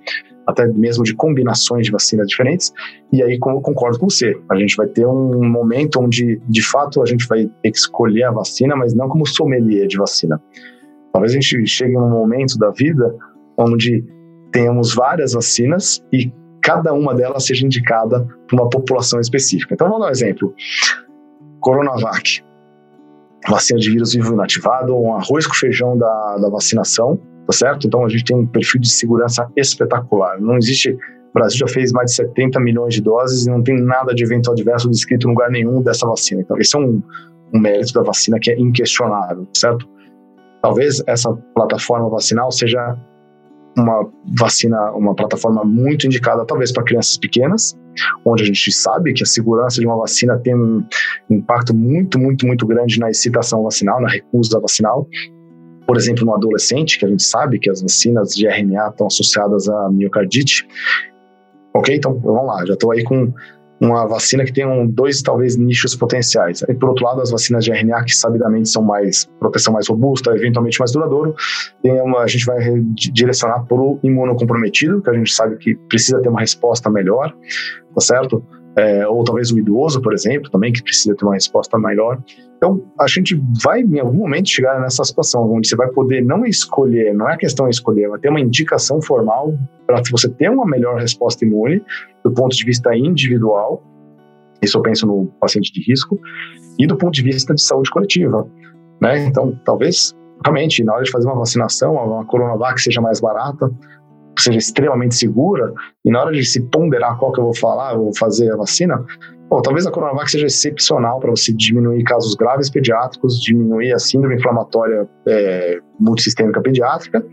[0.51, 2.73] até mesmo de combinações de vacinas diferentes.
[3.13, 6.63] E aí, como eu concordo com você, a gente vai ter um momento onde, de
[6.63, 10.41] fato, a gente vai ter que escolher a vacina, mas não como sommelier de vacina.
[11.13, 13.15] Talvez a gente chegue num momento da vida
[13.57, 14.05] onde
[14.53, 16.33] tenhamos várias vacinas e
[16.63, 19.75] cada uma delas seja indicada para uma população específica.
[19.75, 20.55] Então, vamos dar um exemplo.
[21.61, 22.43] Coronavac,
[23.49, 27.21] vacina de vírus vivo inativado, um arroz com feijão da, da vacinação,
[27.51, 27.87] tá certo?
[27.87, 30.41] Então a gente tem um perfil de segurança espetacular.
[30.41, 30.93] Não existe.
[30.93, 34.25] O Brasil já fez mais de 70 milhões de doses e não tem nada de
[34.25, 36.41] evento adverso descrito em lugar nenhum dessa vacina.
[36.41, 37.01] Então, esse é um,
[37.55, 39.89] um mérito da vacina que é inquestionável, certo?
[40.61, 42.97] Talvez essa plataforma vacinal seja
[43.79, 47.79] uma vacina, uma plataforma muito indicada, talvez para crianças pequenas,
[48.25, 50.85] onde a gente sabe que a segurança de uma vacina tem um
[51.31, 55.07] impacto muito, muito, muito grande na excitação vacinal, na recusa vacinal
[55.91, 59.69] por exemplo, no adolescente, que a gente sabe que as vacinas de RNA estão associadas
[59.69, 60.65] à miocardite.
[61.75, 63.33] Ok, então vamos lá, já estou aí com
[63.81, 66.63] uma vacina que tem um, dois, talvez, nichos potenciais.
[66.69, 70.31] E, por outro lado, as vacinas de RNA, que sabidamente são mais, proteção mais robusta,
[70.31, 71.35] eventualmente mais duradouro,
[71.83, 72.61] uma, a gente vai
[73.13, 77.35] direcionar para o imunocomprometido, que a gente sabe que precisa ter uma resposta melhor,
[77.93, 78.45] tá certo?
[78.77, 82.23] É, ou talvez o idoso, por exemplo, também, que precisa ter uma resposta melhor.
[82.61, 86.45] Então, a gente vai, em algum momento, chegar nessa situação onde você vai poder não
[86.45, 89.55] escolher, não é questão de escolher, vai ter uma indicação formal
[89.87, 91.83] para você ter uma melhor resposta imune
[92.23, 93.83] do ponto de vista individual.
[94.61, 96.21] Isso eu penso no paciente de risco
[96.79, 98.47] e do ponto de vista de saúde coletiva.
[99.01, 99.25] Né?
[99.25, 103.71] Então, talvez, realmente, na hora de fazer uma vacinação, uma Coronavac seja mais barata,
[104.39, 105.73] seja extremamente segura,
[106.05, 108.57] e na hora de se ponderar qual que eu vou falar, eu vou fazer a
[108.57, 109.03] vacina,
[109.51, 114.37] Bom, talvez a Coronavac seja excepcional para você diminuir casos graves pediátricos, diminuir a síndrome
[114.37, 117.27] inflamatória é, multissistêmica pediátrica.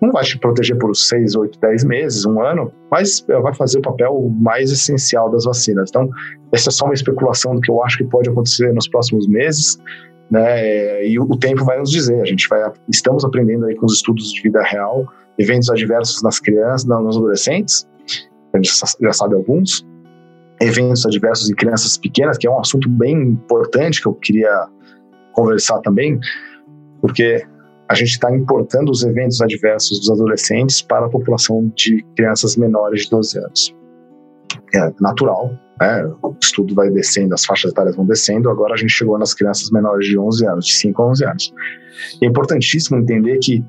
[0.00, 3.82] Não vai te proteger por 6, 8, 10 meses, um ano, mas vai fazer o
[3.82, 5.90] papel mais essencial das vacinas.
[5.90, 6.08] Então,
[6.52, 9.76] essa é só uma especulação do que eu acho que pode acontecer nos próximos meses.
[10.30, 11.04] Né?
[11.04, 12.20] E o tempo vai nos dizer.
[12.20, 15.04] A gente vai, estamos aprendendo aí com os estudos de vida real,
[15.36, 17.88] eventos adversos nas crianças, nos adolescentes.
[18.52, 19.84] A gente já sabe alguns
[20.60, 24.66] eventos adversos em crianças pequenas, que é um assunto bem importante que eu queria
[25.32, 26.18] conversar também.
[27.00, 27.46] porque
[27.88, 33.02] a gente está importando os eventos adversos dos adolescentes para a população de crianças menores
[33.02, 33.76] de 12 anos.
[34.74, 35.50] É natural,
[35.80, 36.04] né?
[36.20, 39.70] o estudo vai descendo, as faixas etárias vão descendo, agora a gente chegou nas crianças
[39.70, 41.54] menores de 11 anos, de 5 a 11 anos.
[42.20, 43.64] É importantíssimo entender que,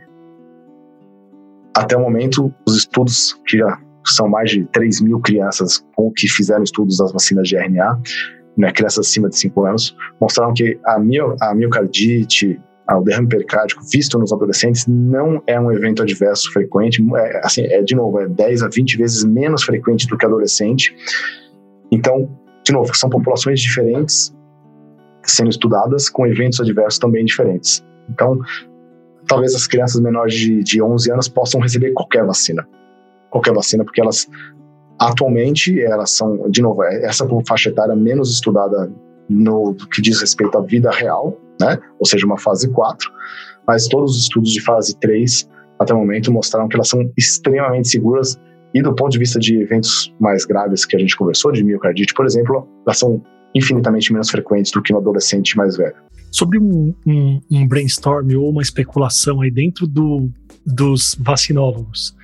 [1.75, 3.79] até o momento, os estudos que já
[4.11, 5.83] são mais de 3 mil crianças
[6.15, 8.01] que fizeram estudos das vacinas de RNA,
[8.57, 13.83] né, crianças acima de 5 anos, mostraram que a, mio, a miocardite, o derrame pericárdico
[13.91, 18.27] visto nos adolescentes não é um evento adverso frequente, é, assim, é de novo, é
[18.27, 20.95] 10 a 20 vezes menos frequente do que adolescente.
[21.91, 22.29] Então,
[22.63, 24.33] de novo, são populações diferentes
[25.23, 27.83] sendo estudadas com eventos adversos também diferentes.
[28.09, 28.39] Então,
[29.27, 32.67] talvez as crianças menores de, de 11 anos possam receber qualquer vacina.
[33.37, 34.27] Qualquer vacina, porque elas
[34.99, 38.91] atualmente elas são, de novo, é essa faixa etária menos estudada
[39.29, 41.77] no que diz respeito à vida real, né?
[41.99, 43.11] Ou seja, uma fase 4,
[43.67, 45.47] mas todos os estudos de fase 3
[45.79, 48.39] até o momento mostraram que elas são extremamente seguras
[48.73, 52.13] e do ponto de vista de eventos mais graves que a gente conversou, de miocardite,
[52.13, 53.21] por exemplo, elas são
[53.53, 55.95] infinitamente menos frequentes do que no adolescente mais velho.
[56.31, 60.29] Sobre um, um, um brainstorm ou uma especulação aí dentro do,
[60.65, 62.15] dos vacinólogos.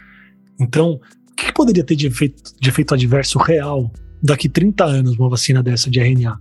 [0.60, 1.00] Então,
[1.32, 3.92] o que, poderia ter de efeito, de efeito adverso real
[4.22, 6.40] daqui 30 anos uma vacina dessa de RNA?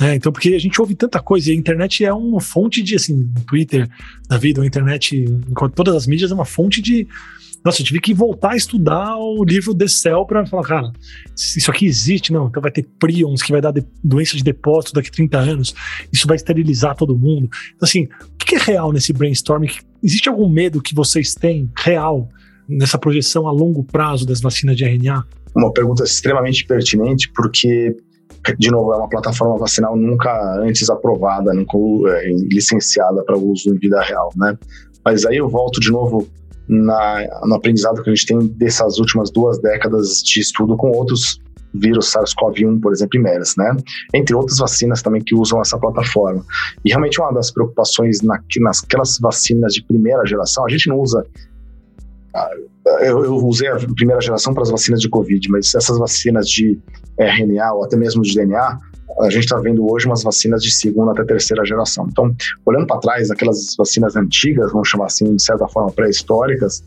[0.00, 2.94] É, então, porque a gente ouve tanta coisa e a internet é uma fonte de,
[2.94, 3.86] assim, Twitter
[4.26, 5.26] da vida, a internet,
[5.74, 7.06] todas as mídias, é uma fonte de.
[7.62, 10.92] Nossa, eu tive que voltar a estudar o livro The Cell para falar, cara,
[11.36, 14.94] isso aqui existe, não, então vai ter prions que vai dar de, doença de depósito
[14.94, 15.74] daqui a 30 anos,
[16.10, 17.50] isso vai esterilizar todo mundo.
[17.76, 19.68] Então, assim, o que é real nesse brainstorming?
[20.02, 22.30] Existe algum medo que vocês têm real
[22.70, 25.24] nessa projeção a longo prazo das vacinas de RNA?
[25.54, 27.96] Uma pergunta extremamente pertinente, porque
[28.58, 31.76] de novo, é uma plataforma vacinal nunca antes aprovada, nunca
[32.08, 34.56] é, licenciada para uso em vida real, né?
[35.04, 36.26] Mas aí eu volto de novo
[36.68, 41.38] na, no aprendizado que a gente tem dessas últimas duas décadas de estudo com outros
[41.74, 43.76] vírus SARS-CoV-1, por exemplo, e MERS, né?
[44.14, 46.44] Entre outras vacinas também que usam essa plataforma.
[46.84, 51.24] E realmente uma das preocupações na, nasquelas vacinas de primeira geração, a gente não usa
[53.00, 56.78] eu, eu, usei a primeira geração para as vacinas de Covid, mas essas vacinas de
[57.18, 58.78] RNA ou até mesmo de DNA,
[59.20, 62.06] a gente está vendo hoje umas vacinas de segunda até terceira geração.
[62.08, 66.82] Então, olhando para trás, aquelas vacinas antigas, vamos chamar assim, de certa forma pré-históricas,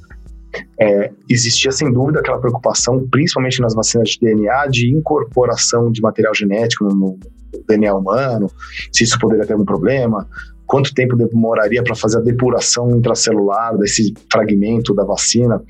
[0.79, 6.33] é, existia sem dúvida aquela preocupação, principalmente nas vacinas de DNA, de incorporação de material
[6.33, 7.19] genético no, no
[7.67, 8.49] DNA humano,
[8.91, 10.27] se isso poderia ter algum problema,
[10.73, 15.61] quanto tempo demoraria para fazer a depuração intracelular desse fragmento da vacina.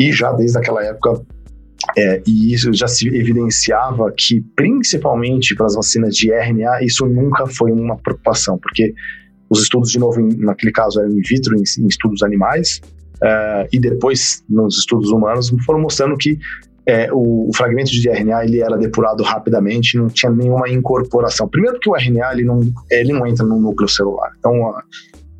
[0.00, 1.20] E já desde aquela época,
[1.94, 7.46] é, e isso já se evidenciava que, principalmente para as vacinas de RNA, isso nunca
[7.46, 8.94] foi uma preocupação, porque
[9.50, 12.80] os estudos, de novo, naquele caso eram in vitro, em, em estudos animais,
[13.16, 16.38] uh, e depois, nos estudos humanos, foram mostrando que
[16.86, 21.48] é, o, fragmento de RNA ele era depurado rapidamente, não tinha nenhuma incorporação.
[21.48, 22.60] Primeiro porque o RNA ele não,
[22.90, 24.74] ele não entra no núcleo celular, então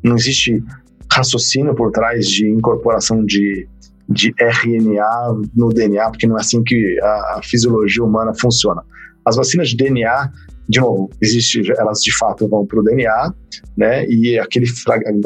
[0.03, 0.63] não existe
[1.11, 3.67] raciocínio por trás de incorporação de,
[4.09, 8.81] de RNA no DNA, porque não é assim que a, a fisiologia humana funciona.
[9.23, 10.31] As vacinas de DNA,
[10.67, 13.33] de novo, existe, elas de fato vão para o DNA,
[13.77, 14.05] né?
[14.07, 14.65] E aquele,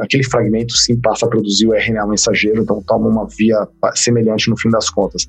[0.02, 4.58] aquele fragmento sim passa a produzir o RNA mensageiro, então toma uma via semelhante no
[4.58, 5.28] fim das contas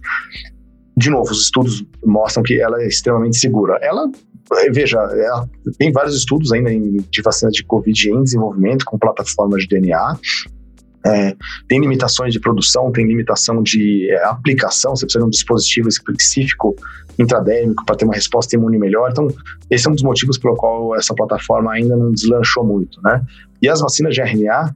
[0.97, 3.79] de novo, os estudos mostram que ela é extremamente segura.
[3.81, 4.11] Ela,
[4.73, 9.69] veja, ela tem vários estudos ainda de vacina de Covid em desenvolvimento com plataformas de
[9.69, 10.19] DNA.
[11.07, 11.35] É,
[11.67, 16.77] tem limitações de produção, tem limitação de é, aplicação, você precisa de um dispositivo específico
[17.19, 19.11] intradérmico para ter uma resposta imune melhor.
[19.11, 19.29] Então,
[19.71, 23.23] esse é um dos motivos pelo qual essa plataforma ainda não deslanchou muito, né?
[23.63, 24.75] E as vacinas de RNA,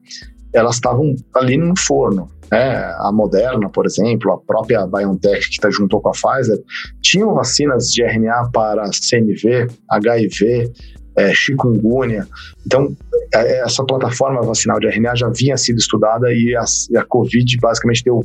[0.52, 2.30] elas estavam ali no forno.
[2.50, 2.76] Né?
[2.98, 6.58] A Moderna, por exemplo, a própria BioNTech, que está juntou com a Pfizer,
[7.02, 10.72] tinham vacinas de RNA para CMV, HIV,
[11.16, 12.26] é, chikungunya.
[12.66, 12.94] Então,
[13.32, 17.56] é, essa plataforma vacinal de RNA já vinha sido estudada e a, e a Covid
[17.60, 18.20] basicamente deu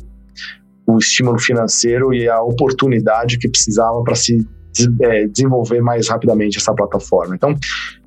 [0.86, 4.46] o estímulo financeiro e a oportunidade que precisava para se
[5.02, 7.34] é, desenvolver mais rapidamente essa plataforma.
[7.34, 7.54] Então,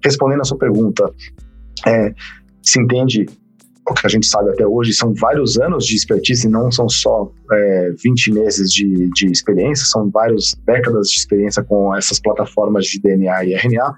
[0.03, 1.09] respondendo a sua pergunta,
[1.85, 2.13] é,
[2.61, 3.25] se entende
[3.89, 7.29] o que a gente sabe até hoje são vários anos de expertise, não são só
[7.51, 13.01] é, 20 meses de, de experiência, são várias décadas de experiência com essas plataformas de
[13.01, 13.93] DNA e RNA,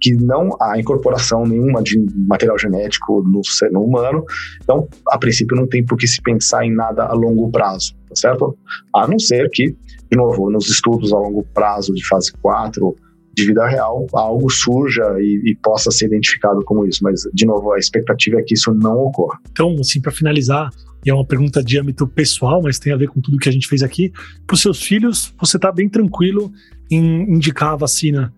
[0.00, 4.24] que não há incorporação nenhuma de material genético no, no humano.
[4.62, 8.16] Então, a princípio, não tem por que se pensar em nada a longo prazo, tá
[8.16, 8.58] certo?
[8.94, 9.68] A não ser que,
[10.10, 12.96] de novo, nos estudos a longo prazo de fase 4,
[13.38, 17.02] de vida real algo surja e, e, possa ser identificado como isso.
[17.02, 19.38] Mas, de novo, a expectativa é que isso não ocorra.
[19.50, 20.70] Então, assim, para finalizar,
[21.04, 23.52] e é uma pergunta de âmbito pessoal, mas tem a ver com tudo que a
[23.52, 24.12] gente fez aqui.
[24.46, 26.50] Para os seus filhos, você está bem tranquilo
[26.90, 28.32] em indicar a vacina,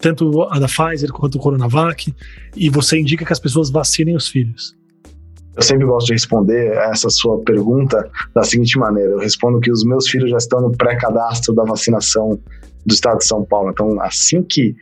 [0.00, 2.14] tanto a da Pfizer quanto o Coronavac,
[2.56, 4.76] e você indica que as pessoas vacinem os filhos?
[5.56, 9.84] Eu sempre gosto de responder essa sua pergunta da seguinte maneira: eu respondo que os
[9.84, 12.38] meus filhos já estão no pré-cadastro da vacinação
[12.86, 13.70] do estado de São Paulo.
[13.70, 14.74] Então, assim que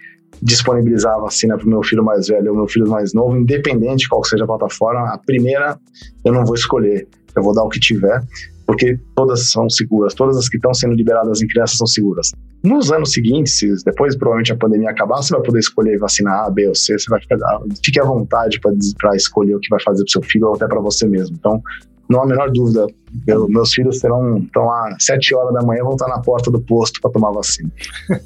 [0.43, 4.01] disponibilizar a vacina para o meu filho mais velho ou meu filho mais novo, independente
[4.01, 5.79] de qual seja a plataforma, a primeira
[6.25, 8.23] eu não vou escolher, eu vou dar o que tiver,
[8.67, 12.33] porque todas são seguras, todas as que estão sendo liberadas em crianças são seguras.
[12.63, 16.67] Nos anos seguintes, depois provavelmente a pandemia acabar, você vai poder escolher vacinar A, B
[16.67, 17.39] ou C, você vai ficar,
[17.85, 20.81] fique à vontade para escolher o que vai fazer para seu filho ou até para
[20.81, 21.37] você mesmo.
[21.39, 21.63] Então,
[22.09, 22.87] não há a menor dúvida,
[23.27, 26.61] meu, meus filhos terão, estão às 7 horas da manhã, vão estar na porta do
[26.61, 27.71] posto para tomar vacina.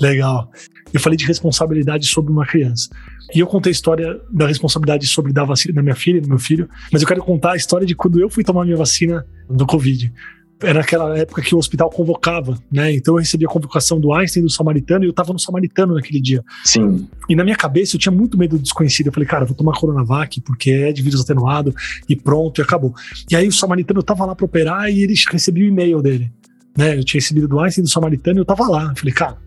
[0.00, 0.50] Legal.
[0.92, 2.88] Eu falei de responsabilidade sobre uma criança.
[3.34, 6.38] E eu contei a história da responsabilidade sobre dar vacina da minha filha, do meu
[6.38, 9.66] filho, mas eu quero contar a história de quando eu fui tomar minha vacina do
[9.66, 10.12] Covid.
[10.60, 12.92] Era aquela época que o hospital convocava, né?
[12.92, 16.20] Então eu recebi a convocação do Einstein do Samaritano e eu tava no Samaritano naquele
[16.20, 16.42] dia.
[16.64, 17.08] Sim.
[17.28, 19.06] E na minha cabeça eu tinha muito medo do desconhecido.
[19.06, 21.72] Eu falei, cara, vou tomar Coronavac porque é de vírus atenuado
[22.08, 22.92] e pronto, e acabou.
[23.30, 26.32] E aí o Samaritano tava lá para operar e ele recebeu o e-mail dele.
[26.76, 26.98] Né?
[26.98, 28.88] Eu tinha recebido do Einstein do Samaritano e eu tava lá.
[28.90, 29.38] Eu falei, cara,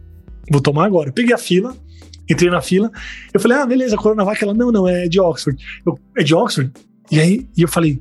[0.49, 1.09] vou tomar agora.
[1.09, 1.76] Eu peguei a fila,
[2.30, 2.89] entrei na fila.
[3.34, 4.41] Eu falei, ah, beleza, Coronavac.
[4.41, 5.62] Ela, não, não, é de Oxford.
[5.86, 6.72] Eu, é de Oxford?
[7.12, 7.99] E aí e eu falei,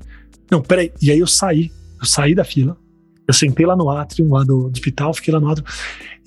[0.49, 0.93] não, peraí.
[1.03, 2.77] E aí eu saí, eu saí da fila.
[3.31, 5.65] Eu sentei lá no átrio, lá do, do hospital, fiquei lá no átrio.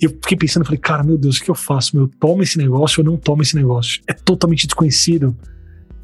[0.00, 1.96] E eu fiquei pensando, falei, cara, meu Deus, o que eu faço?
[1.98, 4.00] Eu tomo esse negócio ou não tomo esse negócio?
[4.06, 5.36] É totalmente desconhecido.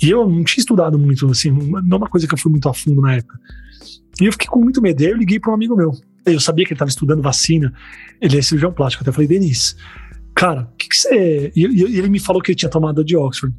[0.02, 2.68] E eu não tinha estudado muito, assim, não é uma coisa que eu fui muito
[2.68, 3.38] a fundo na época.
[4.20, 5.02] E eu fiquei com muito medo.
[5.02, 5.92] Aí eu liguei para um amigo meu.
[6.26, 7.72] Eu sabia que ele estava estudando vacina.
[8.20, 9.02] Ele é cirurgião plástico.
[9.02, 9.74] Até falei, Denis,
[10.34, 11.50] cara, o que, que você.
[11.56, 13.56] E, e ele me falou que ele tinha tomado de Oxford.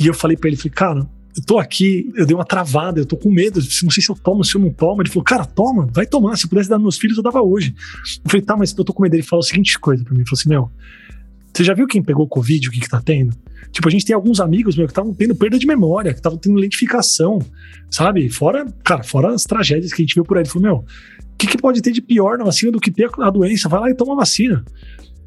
[0.00, 3.06] E eu falei para ele, falei, cara, eu tô aqui, eu dei uma travada, eu
[3.06, 5.00] tô com medo, não sei se eu tomo, se eu não tomo.
[5.00, 7.40] Ele falou, cara, toma, vai tomar, se eu pudesse dar nos meus filhos, eu dava
[7.40, 7.74] hoje.
[8.24, 9.14] Eu falei, tá, mas eu tô com medo.
[9.14, 10.70] Ele falou a seguinte coisa pra mim, ele falou assim, meu,
[11.52, 13.34] você já viu quem pegou Covid, o que que tá tendo?
[13.70, 16.38] Tipo, a gente tem alguns amigos, meu, que estavam tendo perda de memória, que estavam
[16.38, 17.38] tendo lentificação,
[17.90, 18.28] sabe?
[18.28, 20.42] Fora, cara, fora as tragédias que a gente viu por aí.
[20.42, 23.10] Ele falou, meu, o que, que pode ter de pior na vacina do que ter
[23.18, 23.70] a doença?
[23.70, 24.62] Vai lá e toma a vacina.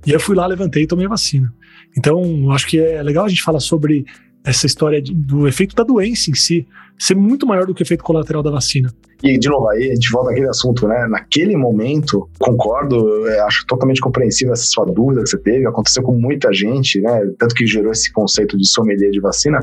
[0.06, 1.52] E eu fui lá, levantei e tomei a vacina.
[1.98, 4.06] Então, acho que é legal a gente falar sobre
[4.46, 6.68] essa história de, do efeito da doença em si
[6.98, 8.94] ser muito maior do que o efeito colateral da vacina.
[9.24, 11.08] E, de novo, aí a gente volta àquele assunto, né?
[11.10, 16.54] Naquele momento, concordo, acho totalmente compreensível essa sua dúvida que você teve, aconteceu com muita
[16.54, 17.22] gente, né?
[17.40, 19.60] Tanto que gerou esse conceito de sommelier de vacina.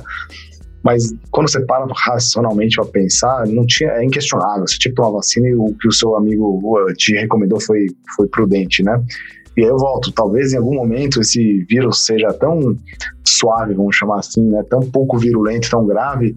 [0.83, 4.66] Mas quando você para racionalmente para pensar, não tinha, é inquestionável.
[4.66, 6.61] Você tinha que tomar vacina e o que o seu amigo
[6.97, 9.01] te recomendou foi, foi prudente, né?
[9.57, 12.76] E aí eu volto, talvez em algum momento esse vírus seja tão
[13.26, 16.34] suave, vamos chamar assim, né, tão pouco virulento, tão grave,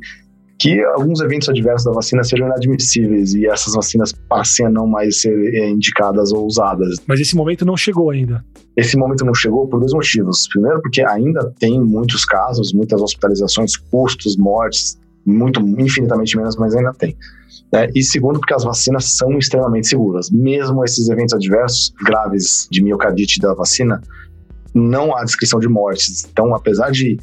[0.60, 5.22] que alguns eventos adversos da vacina sejam inadmissíveis e essas vacinas passem a não mais
[5.22, 6.98] ser eh, indicadas ou usadas.
[7.08, 8.44] Mas esse momento não chegou ainda.
[8.76, 10.48] Esse momento não chegou por dois motivos.
[10.48, 16.94] Primeiro, porque ainda tem muitos casos, muitas hospitalizações, custos, mortes, muito infinitamente menos, mas ainda
[16.94, 17.16] tem.
[17.72, 17.88] Né?
[17.96, 20.30] E segundo, porque as vacinas são extremamente seguras.
[20.32, 24.02] Mesmo esses eventos adversos graves de miocardite da vacina,
[24.74, 26.26] não há descrição de mortes.
[26.30, 27.18] Então, apesar de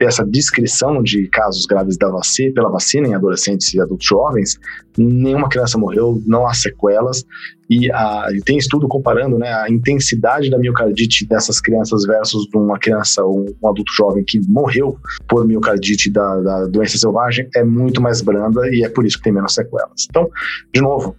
[0.00, 4.58] essa descrição de casos graves da vacina, pela vacina em adolescentes e adultos jovens,
[4.98, 7.24] nenhuma criança morreu, não há sequelas
[7.70, 12.78] e, a, e tem estudo comparando né, a intensidade da miocardite dessas crianças versus uma
[12.78, 14.98] criança ou um adulto jovem que morreu
[15.28, 19.24] por miocardite da, da doença selvagem é muito mais branda e é por isso que
[19.24, 20.06] tem menos sequelas.
[20.10, 20.28] Então,
[20.74, 21.16] de novo,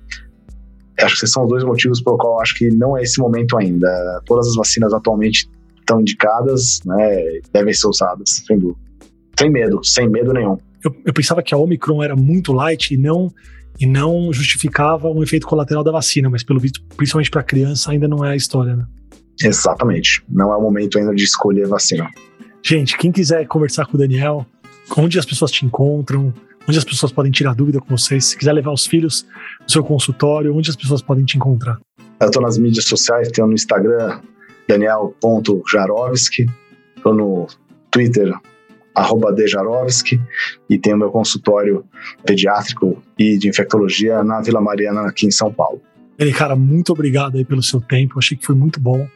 [0.99, 3.57] acho que esses são os dois motivos pelo qual acho que não é esse momento
[3.57, 4.21] ainda.
[4.25, 5.49] Todas as vacinas atualmente
[5.83, 8.79] estão indicadas, né, devem ser usadas, sem dúvida.
[9.37, 10.57] Sem medo, sem medo nenhum.
[10.83, 13.31] Eu, eu pensava que a Omicron era muito light e não
[13.79, 18.07] e não justificava um efeito colateral da vacina, mas pelo visto, principalmente para criança, ainda
[18.07, 18.85] não é a história, né?
[19.41, 20.23] Exatamente.
[20.29, 22.07] Não é o momento ainda de escolher vacina.
[22.61, 24.45] Gente, quem quiser conversar com o Daniel,
[24.95, 26.31] onde as pessoas te encontram,
[26.67, 29.25] onde as pessoas podem tirar dúvida com vocês, se quiser levar os filhos
[29.61, 31.79] no seu consultório, onde as pessoas podem te encontrar?
[32.19, 34.21] Eu estou nas mídias sociais, tenho no Instagram
[34.67, 36.47] daniel.jarovski,
[36.95, 37.47] estou no
[37.91, 38.33] Twitter,
[38.95, 40.21] arroba dejarovski,
[40.69, 41.85] e tenho meu consultório
[42.25, 45.81] pediátrico e de infectologia na Vila Mariana, aqui em São Paulo.
[46.17, 49.07] Ele, cara, muito obrigado aí pelo seu tempo, achei que foi muito bom,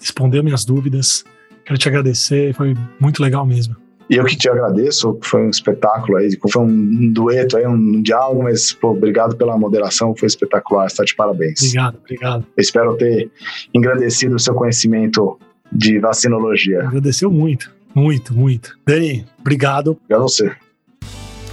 [0.00, 1.24] respondeu minhas dúvidas,
[1.64, 3.76] quero te agradecer, foi muito legal mesmo.
[4.10, 8.42] E eu que te agradeço, foi um espetáculo aí, foi um dueto aí, um diálogo,
[8.42, 11.60] mas pô, obrigado pela moderação, foi espetacular, está de parabéns.
[11.62, 12.46] Obrigado, obrigado.
[12.56, 13.30] Eu espero ter
[13.74, 15.38] engrandecido o seu conhecimento
[15.70, 16.84] de vacinologia.
[16.84, 18.78] Agradeceu muito, muito, muito.
[18.86, 19.98] Dani, obrigado.
[20.08, 20.52] E a você.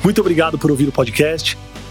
[0.01, 1.57] Muito obrigado por ouvir o podcast.